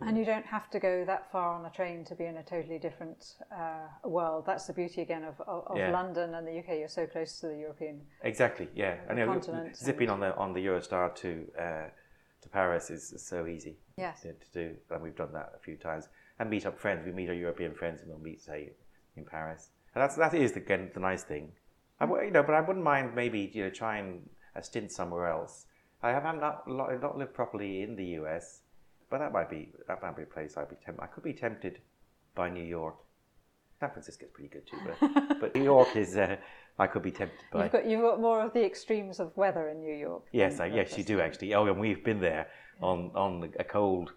And 0.02 0.16
you 0.16 0.24
don't 0.24 0.46
have 0.46 0.70
to 0.70 0.80
go 0.80 1.04
that 1.06 1.32
far 1.32 1.56
on 1.56 1.66
a 1.66 1.72
train 1.72 2.06
to 2.06 2.14
be 2.14 2.26
in 2.26 2.38
a 2.38 2.44
totally 2.44 2.78
different 2.78 3.38
uh, 3.52 4.08
world. 4.08 4.46
That's 4.46 4.68
the 4.68 4.74
beauty 4.74 5.02
again 5.02 5.24
of, 5.24 5.42
of, 5.48 5.66
of 5.66 5.78
Yeah. 5.78 5.90
London 5.90 6.36
and 6.36 6.46
the 6.46 6.60
UK. 6.60 6.78
You're 6.78 6.88
so 6.88 7.08
close 7.08 7.40
to 7.40 7.48
the 7.48 7.58
European. 7.58 8.02
Exactly. 8.22 8.70
Yeah. 8.76 8.98
I 9.10 9.16
know 9.16 9.26
continent 9.26 9.76
zipping 9.76 10.12
on 10.12 10.20
the 10.20 10.36
on 10.36 10.54
the 10.54 10.64
Eurostar 10.64 11.16
to 11.16 11.48
uh, 11.60 11.88
to 12.42 12.50
Paris 12.50 12.92
is, 12.92 13.12
is 13.14 13.26
so 13.26 13.48
easy. 13.48 13.78
Yes. 13.98 14.22
to, 14.22 14.34
to 14.34 14.52
do, 14.54 14.76
and 14.92 15.02
we've 15.02 15.16
done 15.16 15.34
that 15.34 15.54
a 15.56 15.60
few 15.60 15.76
times. 15.76 16.10
And 16.38 16.52
meet 16.52 16.68
up 16.68 16.78
friends. 16.80 17.04
We 17.04 17.12
meet 17.14 17.30
our 17.30 17.36
European 17.36 17.74
friends, 17.74 18.02
and 18.02 18.12
we'll 18.12 18.20
meet, 18.20 18.44
say, 18.44 18.74
in 19.16 19.26
Paris. 19.26 19.72
And 19.96 20.02
that's 20.02 20.16
that 20.16 20.34
is 20.34 20.54
the 20.54 20.60
again, 20.60 20.92
the 20.94 21.00
nice 21.00 21.24
thing. 21.24 21.52
I, 22.00 22.06
you 22.06 22.32
know, 22.32 22.44
but 22.44 22.56
I 22.56 22.62
wouldn't 22.62 22.84
mind 22.84 23.16
maybe 23.16 23.52
you 23.54 23.64
know 23.64 23.70
trying 23.70 24.30
a 24.56 24.64
stint 24.64 24.92
somewhere 24.92 25.28
else. 25.28 25.66
I 26.02 26.10
have 26.10 26.24
not 26.24 26.68
not 26.68 27.18
lived 27.18 27.34
properly 27.34 27.82
in 27.82 27.96
the 27.96 28.06
US, 28.22 28.62
but 29.10 29.20
that 29.20 29.32
might 29.32 29.50
be 29.50 29.70
that 29.88 30.02
might 30.02 30.16
be 30.16 30.24
a 30.24 30.26
place 30.26 30.58
I'd 30.58 30.70
be 30.70 30.76
temp- 30.84 31.02
I 31.02 31.08
could 31.08 31.24
be 31.24 31.34
tempted 31.34 31.80
by 32.36 32.50
New 32.50 32.64
York. 32.64 32.96
San 33.80 33.90
Francisco's 33.90 34.30
pretty 34.34 34.50
good 34.50 34.66
too, 34.66 34.78
but 34.86 35.40
but 35.40 35.56
New 35.56 35.64
York 35.64 35.96
is 35.96 36.18
uh, 36.18 36.38
I 36.80 36.88
could 36.88 37.04
be 37.04 37.12
tempted 37.12 37.40
by. 37.52 37.64
You've 37.64 37.72
got 37.72 37.86
you've 37.86 38.02
got 38.02 38.20
more 38.20 38.42
of 38.42 38.54
the 38.54 38.66
extremes 38.66 39.20
of 39.20 39.36
weather 39.38 39.70
in 39.70 39.82
New 39.82 39.94
York. 39.94 40.24
Yes, 40.32 40.60
I, 40.60 40.68
yes, 40.68 40.98
you 40.98 41.04
do 41.04 41.22
actually. 41.22 41.54
Oh, 41.54 41.68
and 41.68 41.80
we've 41.80 42.04
been 42.04 42.20
there 42.20 42.48
on 42.82 43.12
on 43.14 43.54
a 43.60 43.64
cold 43.64 44.14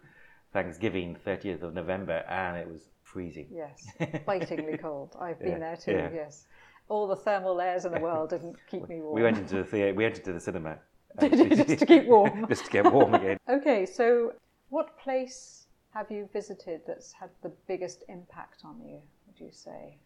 Thanksgiving, 0.53 1.17
thirtieth 1.17 1.63
of 1.63 1.75
November, 1.75 2.25
and 2.29 2.57
it 2.57 2.69
was 2.69 2.89
freezing. 3.07 3.49
Yes, 3.51 3.87
bitingly 4.27 4.77
cold. 4.79 5.17
I've 5.21 5.39
been 5.39 5.53
Yeah, 5.53 5.59
there 5.59 5.77
too. 5.77 5.93
yeah. 5.93 6.11
Yes, 6.13 6.47
all 6.89 7.07
the 7.07 7.17
thermal 7.17 7.55
layers 7.55 7.85
in 7.85 7.93
the 7.93 8.01
world 8.09 8.31
didn't 8.31 8.57
keep 8.71 8.89
me 8.89 9.01
warm. 9.01 9.15
We 9.15 9.23
went 9.23 9.39
into 9.39 9.57
the 9.57 9.65
theatre. 9.65 9.95
We 9.95 10.05
went 10.05 10.19
into 10.19 10.33
the 10.33 10.41
cinema 10.41 10.79
Just 11.21 11.79
to 11.79 11.87
keep 11.87 12.05
warm. 12.07 12.47
just 12.49 12.67
to 12.67 12.71
get 12.71 12.93
warm 12.93 13.15
again. 13.15 13.39
Okay, 13.49 13.87
so 13.87 14.35
what 14.69 14.99
place 14.99 15.67
have 15.95 16.11
you 16.11 16.29
visited 16.33 16.83
that's 16.87 17.13
had 17.13 17.31
the 17.43 17.53
biggest 17.67 18.05
impact 18.09 18.61
on 18.65 18.79
you? 18.85 19.01
Would 19.27 19.41
you 19.41 19.51
say? 19.51 19.99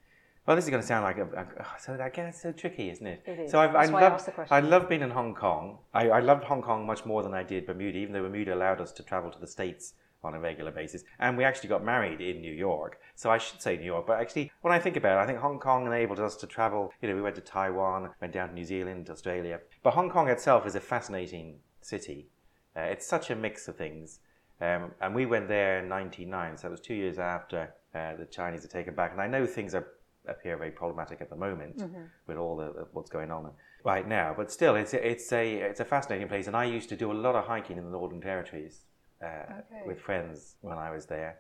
Well, 0.47 0.57
this 0.57 0.65
is 0.65 0.71
going 0.71 0.81
to 0.83 0.87
sound 0.87 1.05
like 1.05 1.19
a, 1.19 1.25
a 1.25 1.47
oh, 1.63 1.75
so 1.81 1.95
again, 1.95 2.27
it's 2.27 2.41
so 2.43 2.53
tricky, 2.53 2.91
isn't 2.91 3.07
it? 3.07 3.23
It 3.27 3.39
is. 3.41 3.51
So 3.51 3.59
I've, 3.61 3.75
I 3.75 3.87
love 3.87 4.13
asked 4.15 4.27
the 4.27 4.33
question. 4.33 4.55
I 4.55 4.61
love 4.61 4.89
being 4.89 5.03
in 5.03 5.11
Hong 5.11 5.35
Kong. 5.35 5.79
I, 5.93 6.09
I 6.09 6.21
loved 6.21 6.45
Hong 6.45 6.63
Kong 6.63 6.87
much 6.87 7.05
more 7.05 7.23
than 7.23 7.35
I 7.35 7.43
did 7.43 7.67
Bermuda, 7.67 7.99
even 7.99 8.13
though 8.15 8.23
Bermuda 8.23 8.55
allowed 8.55 8.81
us 8.81 8.93
to 8.93 9.03
travel 9.03 9.31
to 9.33 9.39
the 9.39 9.47
states 9.47 9.95
on 10.23 10.35
a 10.35 10.41
regular 10.41 10.71
basis, 10.71 11.03
and 11.19 11.37
we 11.37 11.45
actually 11.45 11.69
got 11.69 11.83
married 11.85 12.21
in 12.21 12.41
New 12.41 12.53
York. 12.53 13.01
So 13.15 13.31
I 13.31 13.39
should 13.39 13.61
say 13.63 13.77
New 13.77 13.85
York, 13.85 14.07
but 14.07 14.21
actually, 14.21 14.53
when 14.63 14.73
I 14.73 14.79
think 14.79 14.97
about 14.97 15.19
it, 15.19 15.23
I 15.23 15.27
think 15.27 15.39
Hong 15.39 15.59
Kong 15.59 15.87
enabled 15.87 16.21
us 16.21 16.37
to 16.37 16.47
travel. 16.47 16.93
You 17.01 17.09
know, 17.09 17.15
we 17.15 17.23
went 17.23 17.37
to 17.37 17.41
Taiwan, 17.41 18.11
went 18.21 18.33
down 18.33 18.49
to 18.49 18.55
New 18.55 18.65
Zealand, 18.65 19.09
Australia. 19.11 19.61
But 19.83 19.95
Hong 19.95 20.11
Kong 20.11 20.29
itself 20.29 20.67
is 20.67 20.75
a 20.75 20.81
fascinating 20.81 21.61
city. 21.81 22.29
Uh, 22.77 22.81
it's 22.83 23.07
such 23.07 23.31
a 23.31 23.35
mix 23.37 23.67
of 23.69 23.77
things. 23.77 24.21
Um, 24.61 24.91
and 25.01 25.15
we 25.15 25.25
went 25.25 25.49
there 25.49 25.79
in 25.79 25.89
'99, 25.89 26.59
so 26.59 26.69
it 26.69 26.71
was 26.71 26.81
two 26.81 26.95
years 26.95 27.19
after 27.19 27.75
uh, 27.95 28.17
the 28.17 28.27
Chinese 28.27 28.63
had 28.63 28.71
taken 28.71 28.95
back. 28.95 29.13
And 29.13 29.21
I 29.21 29.27
know 29.27 29.47
things 29.47 29.75
are 29.75 29.87
appear 30.29 30.57
very 30.59 30.71
problematic 30.71 31.23
at 31.23 31.31
the 31.31 31.37
moment 31.37 31.83
with 32.27 32.37
all 32.37 32.55
the, 32.57 32.67
the- 32.75 32.87
what's 32.93 33.09
going 33.11 33.31
on 33.31 33.51
right 33.85 34.07
now. 34.07 34.35
But 34.37 34.53
still, 34.53 34.77
it's 34.77 34.93
it's 34.93 35.33
a 35.33 35.55
it's 35.71 35.81
a 35.81 35.85
fascinating 35.87 36.29
place. 36.29 36.47
And 36.47 36.55
I 36.55 36.65
used 36.65 36.91
to 36.91 36.97
do 36.97 37.11
a 37.11 37.15
lot 37.27 37.35
of 37.35 37.47
hiking 37.47 37.79
in 37.79 37.85
the 37.85 37.91
Northern 37.91 38.21
Territories 38.21 38.83
uh, 39.23 39.61
Okay. 39.61 39.83
with 39.87 40.01
friends 40.01 40.57
when 40.61 40.79
I 40.79 40.91
was 40.91 41.07
there. 41.07 41.39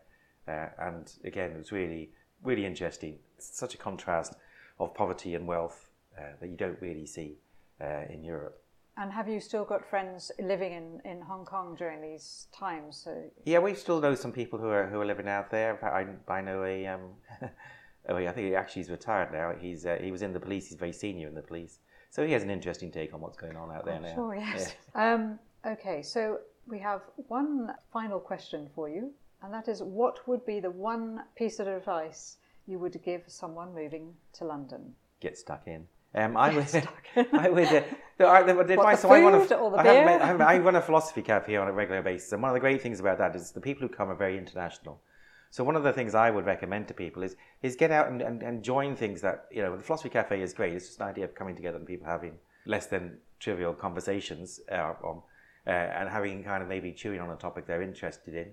Uh, 0.48 0.66
and 0.78 1.12
again, 1.24 1.52
it 1.52 1.58
was 1.58 1.72
really 1.72 2.10
really 2.42 2.64
interesting. 2.64 3.18
It's 3.36 3.58
such 3.58 3.74
a 3.74 3.78
contrast 3.78 4.34
of 4.78 4.94
poverty 4.94 5.34
and 5.34 5.46
wealth 5.46 5.90
uh, 6.18 6.22
that 6.40 6.48
you 6.48 6.56
don't 6.56 6.80
really 6.80 7.06
see 7.06 7.36
uh, 7.80 8.04
in 8.08 8.24
Europe. 8.24 8.62
And 8.96 9.12
have 9.12 9.28
you 9.28 9.40
still 9.40 9.64
got 9.64 9.88
friends 9.88 10.30
living 10.38 10.72
in, 10.72 11.00
in 11.10 11.22
Hong 11.22 11.44
Kong 11.44 11.74
during 11.74 12.02
these 12.02 12.48
times? 12.52 13.00
So 13.02 13.30
Yeah, 13.44 13.58
we 13.60 13.74
still 13.74 14.00
know 14.00 14.14
some 14.14 14.32
people 14.32 14.58
who 14.58 14.68
are 14.68 14.86
who 14.88 15.00
are 15.00 15.06
living 15.06 15.28
out 15.28 15.50
there. 15.50 15.70
In 15.72 15.78
fact, 15.78 15.94
I, 16.28 16.32
I 16.32 16.40
know 16.42 16.64
a 16.64 16.86
um, 16.86 17.00
oh, 18.08 18.16
I 18.16 18.32
think 18.32 18.48
he 18.48 18.54
actually 18.54 18.82
he's 18.82 18.90
retired 18.90 19.32
now. 19.32 19.54
He's 19.58 19.86
uh, 19.86 19.98
he 20.00 20.10
was 20.10 20.22
in 20.22 20.32
the 20.32 20.40
police. 20.40 20.68
He's 20.68 20.78
very 20.78 20.92
senior 20.92 21.28
in 21.28 21.34
the 21.34 21.42
police, 21.42 21.78
so 22.10 22.26
he 22.26 22.32
has 22.32 22.42
an 22.42 22.50
interesting 22.50 22.90
take 22.90 23.14
on 23.14 23.20
what's 23.20 23.38
going 23.38 23.56
on 23.56 23.70
out 23.70 23.86
there 23.86 24.00
now. 24.00 24.14
Sure, 24.14 24.34
yes. 24.34 24.74
Um, 24.94 25.38
okay, 25.64 26.02
so 26.02 26.40
we 26.66 26.78
have 26.78 27.02
one 27.28 27.74
final 27.92 28.20
question 28.20 28.68
for 28.74 28.88
you, 28.88 29.12
and 29.42 29.52
that 29.52 29.68
is 29.68 29.82
what 29.82 30.26
would 30.28 30.44
be 30.46 30.60
the 30.60 30.70
one 30.70 31.22
piece 31.36 31.58
of 31.58 31.66
advice 31.66 32.36
you 32.66 32.78
would 32.78 33.02
give 33.04 33.22
someone 33.26 33.74
moving 33.74 34.14
to 34.34 34.44
London? 34.44 34.94
Get 35.20 35.36
stuck 35.38 35.66
in. 35.66 35.86
Um, 36.14 36.36
I 36.36 36.54
would. 36.54 36.88
I 37.32 37.48
would. 37.48 37.64
Uh, 37.66 37.82
the, 38.18 38.26
I- 38.26 38.42
the, 38.42 38.54
the 38.54 38.72
advice. 38.74 39.02
the 39.02 39.08
so 39.08 39.14
I 39.14 39.20
run 39.20 39.34
a, 39.34 39.46
the 39.46 39.56
I 39.56 40.54
I 40.54 40.58
run 40.58 40.76
a 40.76 40.82
philosophy 40.82 41.22
cafe 41.22 41.52
here 41.52 41.60
on 41.60 41.68
a 41.68 41.72
regular 41.72 42.02
basis, 42.02 42.32
and 42.32 42.42
one 42.42 42.50
of 42.50 42.54
the 42.54 42.60
great 42.60 42.82
things 42.82 43.00
about 43.00 43.18
that 43.18 43.36
is 43.36 43.52
the 43.52 43.60
people 43.60 43.86
who 43.86 43.94
come 43.94 44.10
are 44.10 44.16
very 44.16 44.36
international. 44.36 45.00
So 45.52 45.64
one 45.64 45.74
of 45.74 45.82
the 45.82 45.92
things 45.92 46.14
I 46.14 46.30
would 46.30 46.46
recommend 46.46 46.88
to 46.88 46.94
people 46.94 47.22
is 47.22 47.36
is 47.62 47.76
get 47.76 47.90
out 47.90 48.08
and, 48.08 48.22
and, 48.22 48.42
and 48.42 48.62
join 48.62 48.94
things 48.96 49.20
that 49.22 49.46
you 49.50 49.62
know 49.62 49.76
the 49.76 49.82
philosophy 49.82 50.08
cafe 50.10 50.42
is 50.42 50.52
great. 50.52 50.74
It's 50.74 50.86
just 50.86 51.00
an 51.00 51.06
idea 51.08 51.24
of 51.24 51.34
coming 51.34 51.56
together 51.56 51.76
and 51.78 51.86
people 51.86 52.06
having 52.06 52.34
less 52.66 52.86
than 52.86 53.18
trivial 53.38 53.72
conversations 53.72 54.60
uh, 54.70 54.94
on, 55.02 55.22
uh, 55.66 55.70
and 55.70 56.08
having 56.08 56.42
kind 56.42 56.62
of 56.62 56.68
maybe 56.68 56.92
chewing 56.92 57.20
on 57.20 57.30
a 57.30 57.36
topic 57.36 57.66
they're 57.66 57.82
interested 57.82 58.34
in, 58.34 58.48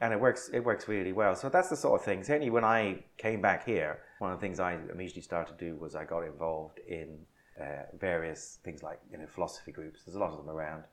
and 0.00 0.12
it 0.12 0.20
works 0.20 0.50
it 0.52 0.60
works 0.60 0.88
really 0.88 1.12
well. 1.12 1.34
So 1.34 1.48
that's 1.48 1.68
the 1.68 1.76
sort 1.76 2.00
of 2.00 2.04
thing. 2.04 2.22
Certainly 2.24 2.50
when 2.50 2.64
I 2.64 3.04
came 3.18 3.40
back 3.40 3.64
here, 3.64 4.00
one 4.18 4.32
of 4.32 4.38
the 4.38 4.46
things 4.46 4.60
I 4.60 4.78
immediately 4.92 5.22
started 5.22 5.58
to 5.58 5.64
do 5.64 5.76
was 5.76 5.94
I 5.94 6.04
got 6.04 6.20
involved 6.24 6.78
in 6.86 7.18
uh, 7.60 7.84
various 7.98 8.58
things 8.64 8.82
like 8.82 9.00
you 9.10 9.18
know 9.18 9.26
philosophy 9.26 9.72
groups. 9.72 10.02
There's 10.04 10.16
a 10.16 10.20
lot 10.20 10.30
of 10.30 10.38
them 10.38 10.48
around, 10.48 10.84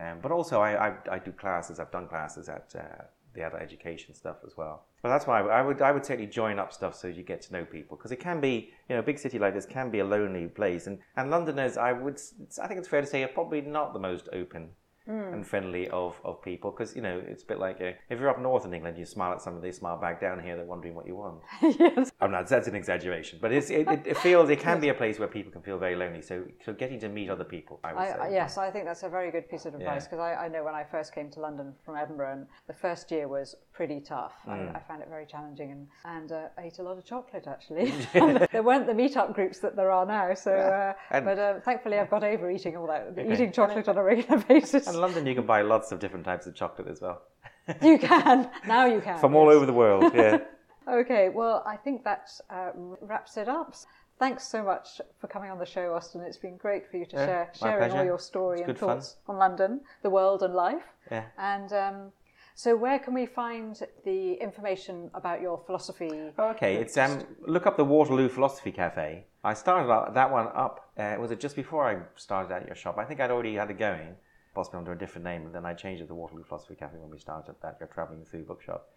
um, 0.00 0.18
but 0.22 0.32
also 0.32 0.60
I, 0.60 0.88
I, 0.88 0.94
I 1.12 1.18
do 1.18 1.32
classes. 1.32 1.78
I've 1.78 1.90
done 1.90 2.08
classes 2.08 2.48
at 2.48 2.74
uh, 2.76 3.04
the 3.34 3.42
adult 3.42 3.62
education 3.62 4.14
stuff 4.14 4.36
as 4.46 4.56
well. 4.56 4.84
But 5.02 5.08
that's 5.08 5.26
why 5.26 5.40
I 5.40 5.62
would, 5.62 5.80
I 5.80 5.92
would 5.92 6.04
certainly 6.04 6.30
join 6.30 6.58
up 6.58 6.72
stuff 6.72 6.94
so 6.94 7.08
you 7.08 7.22
get 7.22 7.40
to 7.42 7.52
know 7.52 7.64
people 7.64 7.96
because 7.96 8.12
it 8.12 8.20
can 8.20 8.40
be 8.40 8.70
you 8.88 8.94
know 8.94 8.98
a 8.98 9.02
big 9.02 9.18
city 9.18 9.38
like 9.38 9.54
this 9.54 9.66
can 9.66 9.90
be 9.90 10.00
a 10.00 10.04
lonely 10.04 10.46
place 10.46 10.86
and 10.86 10.98
and 11.16 11.30
Londoners 11.30 11.76
I 11.78 11.92
would 11.92 12.20
I 12.62 12.66
think 12.66 12.78
it's 12.78 12.88
fair 12.88 13.00
to 13.00 13.06
say 13.06 13.22
are 13.22 13.28
probably 13.28 13.62
not 13.62 13.94
the 13.94 13.98
most 13.98 14.28
open 14.32 14.70
and 15.10 15.46
friendly 15.46 15.88
of, 15.88 16.20
of 16.24 16.42
people 16.42 16.70
because 16.70 16.94
you 16.94 17.02
know 17.02 17.22
it's 17.26 17.42
a 17.42 17.46
bit 17.46 17.58
like 17.58 17.80
uh 17.80 17.92
if 18.08 18.18
you're 18.18 18.28
up 18.28 18.40
north 18.40 18.64
in 18.64 18.74
England, 18.74 18.98
you 18.98 19.04
smile 19.04 19.32
at 19.32 19.42
somebody, 19.42 19.68
they 19.68 19.72
smile 19.72 19.96
back 19.96 20.20
down 20.20 20.42
here, 20.42 20.56
they're 20.56 20.64
wondering 20.64 20.94
what 20.94 21.06
you 21.06 21.16
want. 21.16 21.40
yes. 21.62 22.12
I'm 22.20 22.30
not. 22.30 22.48
That's 22.48 22.68
an 22.68 22.74
exaggeration, 22.74 23.38
but 23.40 23.52
it's, 23.52 23.70
it, 23.70 23.88
it, 23.88 24.02
it 24.06 24.16
feels 24.18 24.50
it 24.50 24.60
can 24.60 24.80
be 24.80 24.88
a 24.88 24.94
place 25.02 25.18
where 25.18 25.28
people 25.28 25.52
can 25.52 25.62
feel 25.62 25.78
very 25.78 25.96
lonely. 25.96 26.22
So, 26.22 26.44
so 26.64 26.72
getting 26.72 26.98
to 27.00 27.08
meet 27.08 27.30
other 27.30 27.44
people, 27.44 27.80
I 27.84 27.92
would 27.92 28.00
I, 28.00 28.28
say. 28.28 28.34
Yes, 28.34 28.58
I 28.58 28.70
think 28.70 28.84
that's 28.84 29.02
a 29.02 29.08
very 29.08 29.30
good 29.30 29.48
piece 29.48 29.66
of 29.66 29.74
advice 29.74 30.04
because 30.04 30.18
I, 30.18 30.34
I 30.34 30.48
know 30.48 30.64
when 30.64 30.74
I 30.74 30.84
first 30.84 31.14
came 31.14 31.30
to 31.30 31.40
London 31.40 31.72
from 31.84 31.96
Edinburgh, 31.96 32.32
and 32.32 32.46
the 32.66 32.74
first 32.74 33.10
year 33.10 33.28
was 33.28 33.56
pretty 33.72 34.00
tough. 34.00 34.32
Hmm. 34.44 34.50
I, 34.50 34.76
I 34.76 34.80
found 34.80 35.02
it 35.02 35.08
very 35.08 35.26
challenging 35.26 35.72
and, 35.72 35.86
and 36.04 36.32
uh, 36.32 36.48
ate 36.58 36.78
a 36.78 36.82
lot 36.82 36.98
of 36.98 37.04
chocolate 37.04 37.46
actually. 37.46 37.92
there 38.52 38.62
weren't 38.62 38.86
the 38.86 38.92
meetup 38.92 39.34
groups 39.34 39.58
that 39.60 39.76
there 39.76 39.90
are 39.90 40.04
now, 40.04 40.34
so 40.34 40.52
uh, 40.52 41.20
but 41.20 41.38
uh, 41.38 41.60
thankfully 41.60 41.98
I've 41.98 42.10
got 42.10 42.24
over 42.24 42.50
eating 42.50 42.76
all 42.76 42.86
that, 42.88 43.14
eating 43.18 43.52
chocolate 43.52 43.88
on 43.88 43.96
a 43.96 44.02
regular 44.02 44.42
basis. 44.48 44.86
In 45.00 45.06
London, 45.06 45.26
you 45.26 45.34
can 45.34 45.46
buy 45.46 45.62
lots 45.62 45.92
of 45.92 45.98
different 45.98 46.26
types 46.26 46.46
of 46.46 46.54
chocolate 46.54 46.86
as 46.86 47.00
well 47.00 47.22
you 47.82 47.98
can 47.98 48.50
now 48.66 48.84
you 48.84 49.00
can 49.00 49.18
from 49.18 49.34
all 49.34 49.48
over 49.48 49.64
the 49.64 49.72
world. 49.72 50.12
Yeah. 50.14 50.38
Okay, 50.88 51.28
well, 51.28 51.62
I 51.66 51.76
think 51.76 52.02
that 52.04 52.30
uh, 52.48 52.70
wraps 53.00 53.36
it 53.36 53.48
up. 53.48 53.74
Thanks 54.18 54.48
so 54.48 54.62
much 54.62 55.00
for 55.20 55.28
coming 55.28 55.50
on 55.50 55.58
the 55.58 55.66
show, 55.66 55.94
Austin. 55.94 56.20
It's 56.22 56.38
been 56.38 56.56
great 56.56 56.90
for 56.90 56.96
you 56.96 57.06
to 57.06 57.16
Yeah, 57.16 57.26
share 57.26 57.50
sharing 57.54 57.92
all 57.92 58.04
your 58.04 58.18
story 58.18 58.58
It's 58.58 58.68
and 58.68 58.74
good 58.74 58.78
fun. 58.78 58.96
thoughts 58.96 59.16
on 59.28 59.36
London, 59.36 59.82
the 60.02 60.10
world, 60.10 60.42
and 60.42 60.52
life. 60.54 60.82
Yeah. 61.12 61.26
And 61.38 61.72
um, 61.72 62.12
so, 62.54 62.76
where 62.76 62.98
can 62.98 63.14
we 63.14 63.26
find 63.26 63.78
the 64.04 64.32
information 64.46 65.10
about 65.14 65.40
your 65.40 65.58
philosophy? 65.66 66.10
Oh, 66.38 66.48
okay, 66.54 66.76
it's 66.76 66.96
um. 66.96 67.24
Look 67.46 67.66
up 67.68 67.76
the 67.76 67.84
Waterloo 67.84 68.28
Philosophy 68.28 68.72
Cafe. 68.72 69.26
I 69.44 69.54
started 69.54 70.14
that 70.14 70.30
one 70.32 70.48
up. 70.54 70.90
Uh, 70.98 71.16
was 71.20 71.30
it 71.30 71.40
just 71.40 71.56
before 71.56 71.82
I 71.88 71.98
started 72.16 72.52
at 72.52 72.66
your 72.66 72.74
shop? 72.74 72.98
I 72.98 73.04
think 73.04 73.20
I'd 73.20 73.30
already 73.30 73.54
had 73.54 73.70
it 73.70 73.78
going, 73.78 74.16
possibly 74.54 74.78
under 74.78 74.92
a 74.92 74.98
different 74.98 75.24
name, 75.24 75.46
and 75.46 75.54
then 75.54 75.66
I 75.66 75.74
changed 75.74 76.02
it 76.02 76.06
to 76.08 76.14
Waterloo 76.14 76.44
Philosophy 76.44 76.74
Cafe 76.74 76.96
when 76.98 77.10
we 77.10 77.18
started 77.18 77.54
at 77.62 77.76
your 77.80 77.88
traveling 77.88 78.24
through 78.24 78.44
bookshop. 78.44 78.90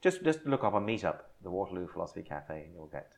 Just 0.00 0.22
just 0.22 0.46
look 0.46 0.64
up 0.64 0.74
a 0.74 0.80
meetup, 0.80 1.20
the 1.42 1.50
Waterloo 1.50 1.88
Philosophy 1.88 2.22
Cafe, 2.22 2.64
and 2.64 2.74
you'll 2.74 2.86
get, 2.86 3.12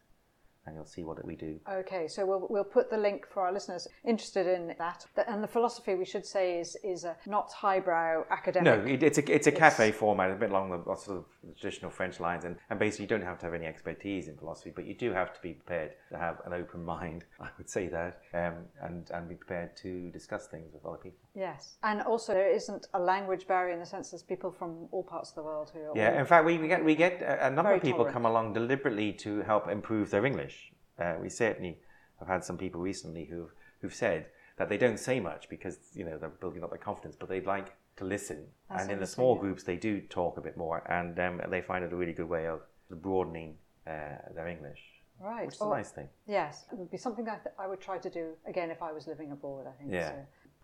and 0.66 0.74
you'll 0.76 0.84
see 0.84 1.02
what 1.04 1.24
we 1.24 1.36
do. 1.36 1.58
Okay, 1.70 2.06
so 2.08 2.24
we'll, 2.26 2.46
we'll 2.50 2.64
put 2.64 2.90
the 2.90 2.96
link 2.98 3.26
for 3.26 3.42
our 3.42 3.52
listeners 3.52 3.88
interested 4.04 4.46
in 4.46 4.74
that. 4.78 5.06
And 5.26 5.42
the 5.42 5.48
philosophy, 5.48 5.94
we 5.94 6.04
should 6.04 6.26
say, 6.26 6.58
is 6.60 6.76
is 6.84 7.04
a 7.04 7.16
not 7.26 7.50
highbrow 7.52 8.24
academic. 8.30 8.64
No, 8.64 8.90
it, 8.92 9.02
it's 9.02 9.18
a 9.18 9.34
it's 9.34 9.46
a 9.46 9.52
cafe 9.52 9.92
format, 9.92 10.30
a 10.30 10.34
bit 10.34 10.50
along 10.50 10.70
the 10.70 10.96
sort 10.96 11.18
of 11.18 11.24
traditional 11.58 11.90
French 11.90 12.20
lines, 12.20 12.44
and, 12.44 12.56
and 12.70 12.78
basically 12.78 13.04
you 13.04 13.08
don't 13.08 13.22
have 13.22 13.38
to 13.40 13.46
have 13.46 13.54
any 13.54 13.66
expertise 13.66 14.28
in 14.28 14.36
philosophy, 14.36 14.72
but 14.74 14.84
you 14.86 14.94
do 14.94 15.12
have 15.12 15.32
to 15.32 15.40
be 15.40 15.54
prepared 15.54 15.92
to 16.10 16.18
have 16.18 16.40
an 16.44 16.52
open 16.52 16.84
mind. 16.84 17.24
I 17.40 17.48
would 17.58 17.68
say 17.70 17.88
that, 17.88 18.20
um, 18.34 18.54
and 18.82 19.10
and 19.12 19.28
be 19.28 19.34
prepared 19.34 19.76
to 19.78 20.10
discuss 20.10 20.46
things 20.46 20.72
with 20.72 20.84
other 20.84 20.98
people. 20.98 21.18
Yes, 21.34 21.76
and 21.82 22.02
also 22.02 22.34
there 22.34 22.50
isn't 22.50 22.86
a 22.94 22.98
language 23.00 23.46
barrier 23.46 23.72
in 23.72 23.80
the 23.80 23.86
sense 23.86 24.10
there's 24.10 24.22
people 24.22 24.50
from 24.50 24.88
all 24.90 25.02
parts 25.04 25.30
of 25.30 25.36
the 25.36 25.42
world 25.42 25.70
who 25.72 25.80
are 25.80 25.92
Yeah, 25.96 26.12
all- 26.12 26.18
in 26.18 26.26
fact, 26.26 26.44
we, 26.44 26.58
we 26.58 26.68
get 26.68 26.84
we 26.84 26.94
get 26.94 27.22
a, 27.22 27.46
a 27.46 27.50
number 27.50 27.70
Very 27.70 27.76
of 27.76 27.82
people 27.82 27.98
tolerant. 27.98 28.14
come 28.14 28.26
along 28.26 28.52
deliberately 28.52 29.12
to 29.14 29.40
help 29.42 29.68
improve 29.68 30.10
their 30.10 30.26
English. 30.26 30.59
Uh, 31.00 31.14
we 31.20 31.28
certainly 31.28 31.78
have 32.18 32.28
had 32.28 32.44
some 32.44 32.58
people 32.58 32.80
recently 32.80 33.24
who've 33.24 33.52
who've 33.80 33.94
said 33.94 34.26
that 34.58 34.68
they 34.68 34.76
don't 34.76 34.98
say 34.98 35.20
much 35.20 35.48
because 35.48 35.78
you 35.94 36.04
know 36.04 36.18
they're 36.18 36.28
building 36.28 36.62
up 36.62 36.70
their 36.70 36.78
confidence, 36.78 37.16
but 37.18 37.28
they'd 37.28 37.46
like 37.46 37.74
to 37.96 38.04
listen. 38.04 38.46
That's 38.68 38.82
and 38.82 38.92
in 38.92 39.00
the 39.00 39.06
small 39.06 39.34
groups, 39.34 39.62
they 39.62 39.76
do 39.76 40.00
talk 40.00 40.36
a 40.36 40.40
bit 40.40 40.56
more, 40.56 40.82
and 40.90 41.18
um, 41.18 41.40
they 41.50 41.62
find 41.62 41.84
it 41.84 41.92
a 41.92 41.96
really 41.96 42.12
good 42.12 42.28
way 42.28 42.46
of 42.46 42.60
broadening 42.90 43.56
uh, 43.86 44.16
their 44.34 44.48
English, 44.48 44.80
right. 45.20 45.46
which 45.46 45.54
is 45.54 45.60
a 45.60 45.68
nice 45.68 45.90
thing. 45.90 46.08
Yes, 46.26 46.66
it 46.72 46.78
would 46.78 46.90
be 46.90 46.96
something 46.96 47.26
I, 47.28 47.36
th- 47.36 47.54
I 47.58 47.66
would 47.66 47.80
try 47.80 47.98
to 47.98 48.10
do 48.10 48.32
again 48.46 48.70
if 48.70 48.82
I 48.82 48.92
was 48.92 49.06
living 49.06 49.32
abroad, 49.32 49.66
I 49.66 49.72
think. 49.78 49.92
Yeah. 49.92 50.10
So. 50.10 50.16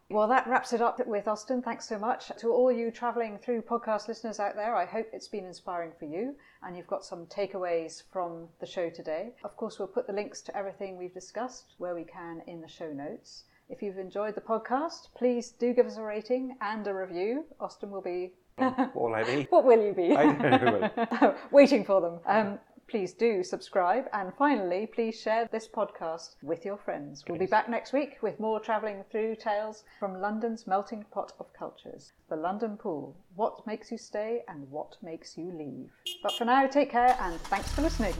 Well, 0.09 0.29
that 0.29 0.47
wraps 0.47 0.73
it 0.73 0.81
up 0.81 1.05
with 1.05 1.27
Austin. 1.27 1.63
Thanks 1.63 1.89
so 1.89 1.99
much. 1.99 2.31
To 2.39 2.53
all 2.53 2.71
you 2.71 2.93
travelling 2.93 3.39
through 3.39 3.63
podcast 3.63 4.07
listeners 4.07 4.39
out 4.39 4.55
there, 4.55 4.77
I 4.77 4.85
hope 4.85 5.09
it's 5.13 5.27
been 5.27 5.45
inspiring 5.45 5.91
for 5.99 6.05
you 6.05 6.37
and 6.63 6.77
you've 6.77 6.87
got 6.87 7.05
some 7.05 7.27
takeaways 7.27 8.05
from 8.13 8.47
the 8.61 8.67
show 8.67 8.89
today. 8.89 9.33
Of 9.43 9.57
course, 9.57 9.81
we'll 9.81 9.89
put 9.89 10.07
the 10.07 10.13
links 10.13 10.43
to 10.43 10.57
everything 10.57 10.97
we've 10.97 11.13
discussed 11.13 11.75
where 11.79 11.97
we 11.97 12.05
can 12.05 12.41
in 12.47 12.61
the 12.61 12.69
show 12.69 12.93
notes. 12.93 13.45
If 13.69 13.83
you've 13.83 13.99
enjoyed 13.99 14.37
the 14.37 14.41
podcast, 14.41 15.09
please 15.17 15.51
do 15.51 15.75
give 15.75 15.87
us 15.87 15.97
a 15.97 16.03
rating 16.03 16.57
and 16.61 16.87
a 16.87 16.95
review. 16.95 17.45
Austin 17.59 17.91
will 17.91 18.01
be. 18.01 18.33
All 18.59 19.13
I 19.13 19.23
need. 19.25 19.49
What 19.51 19.65
will 19.65 19.83
you 19.85 19.93
be? 19.93 20.17
I 20.17 20.33
don't 20.33 21.21
know. 21.21 21.35
Waiting 21.51 21.85
for 21.85 22.01
them. 22.01 22.21
Um, 22.27 22.59
please 22.89 23.13
do 23.13 23.43
subscribe. 23.43 24.07
And 24.13 24.33
finally, 24.39 24.87
please 24.87 25.21
share 25.21 25.49
this 25.51 25.69
podcast 25.69 26.37
with 26.43 26.65
your 26.65 26.77
friends. 26.77 27.25
We'll 27.29 27.39
be 27.39 27.47
back 27.47 27.69
next 27.69 27.93
week 27.93 28.19
with 28.23 28.41
more 28.41 28.61
travelling 28.61 29.05
through 29.11 29.37
tales 29.37 29.85
from 29.99 30.21
London's 30.21 30.67
melting 30.67 31.05
pot 31.11 31.33
of 31.39 31.53
cultures, 31.53 32.13
the 32.29 32.37
London 32.37 32.77
Pool. 32.77 33.17
What 33.35 33.67
makes 33.67 33.91
you 33.91 33.99
stay 33.99 34.43
and 34.49 34.71
what 34.71 34.97
makes 35.03 35.37
you 35.37 35.53
leave. 35.53 35.91
But 36.23 36.33
for 36.33 36.45
now, 36.45 36.67
take 36.67 36.91
care 36.91 37.17
and 37.21 37.41
thanks 37.43 37.73
for 37.73 37.83
listening. 37.83 38.15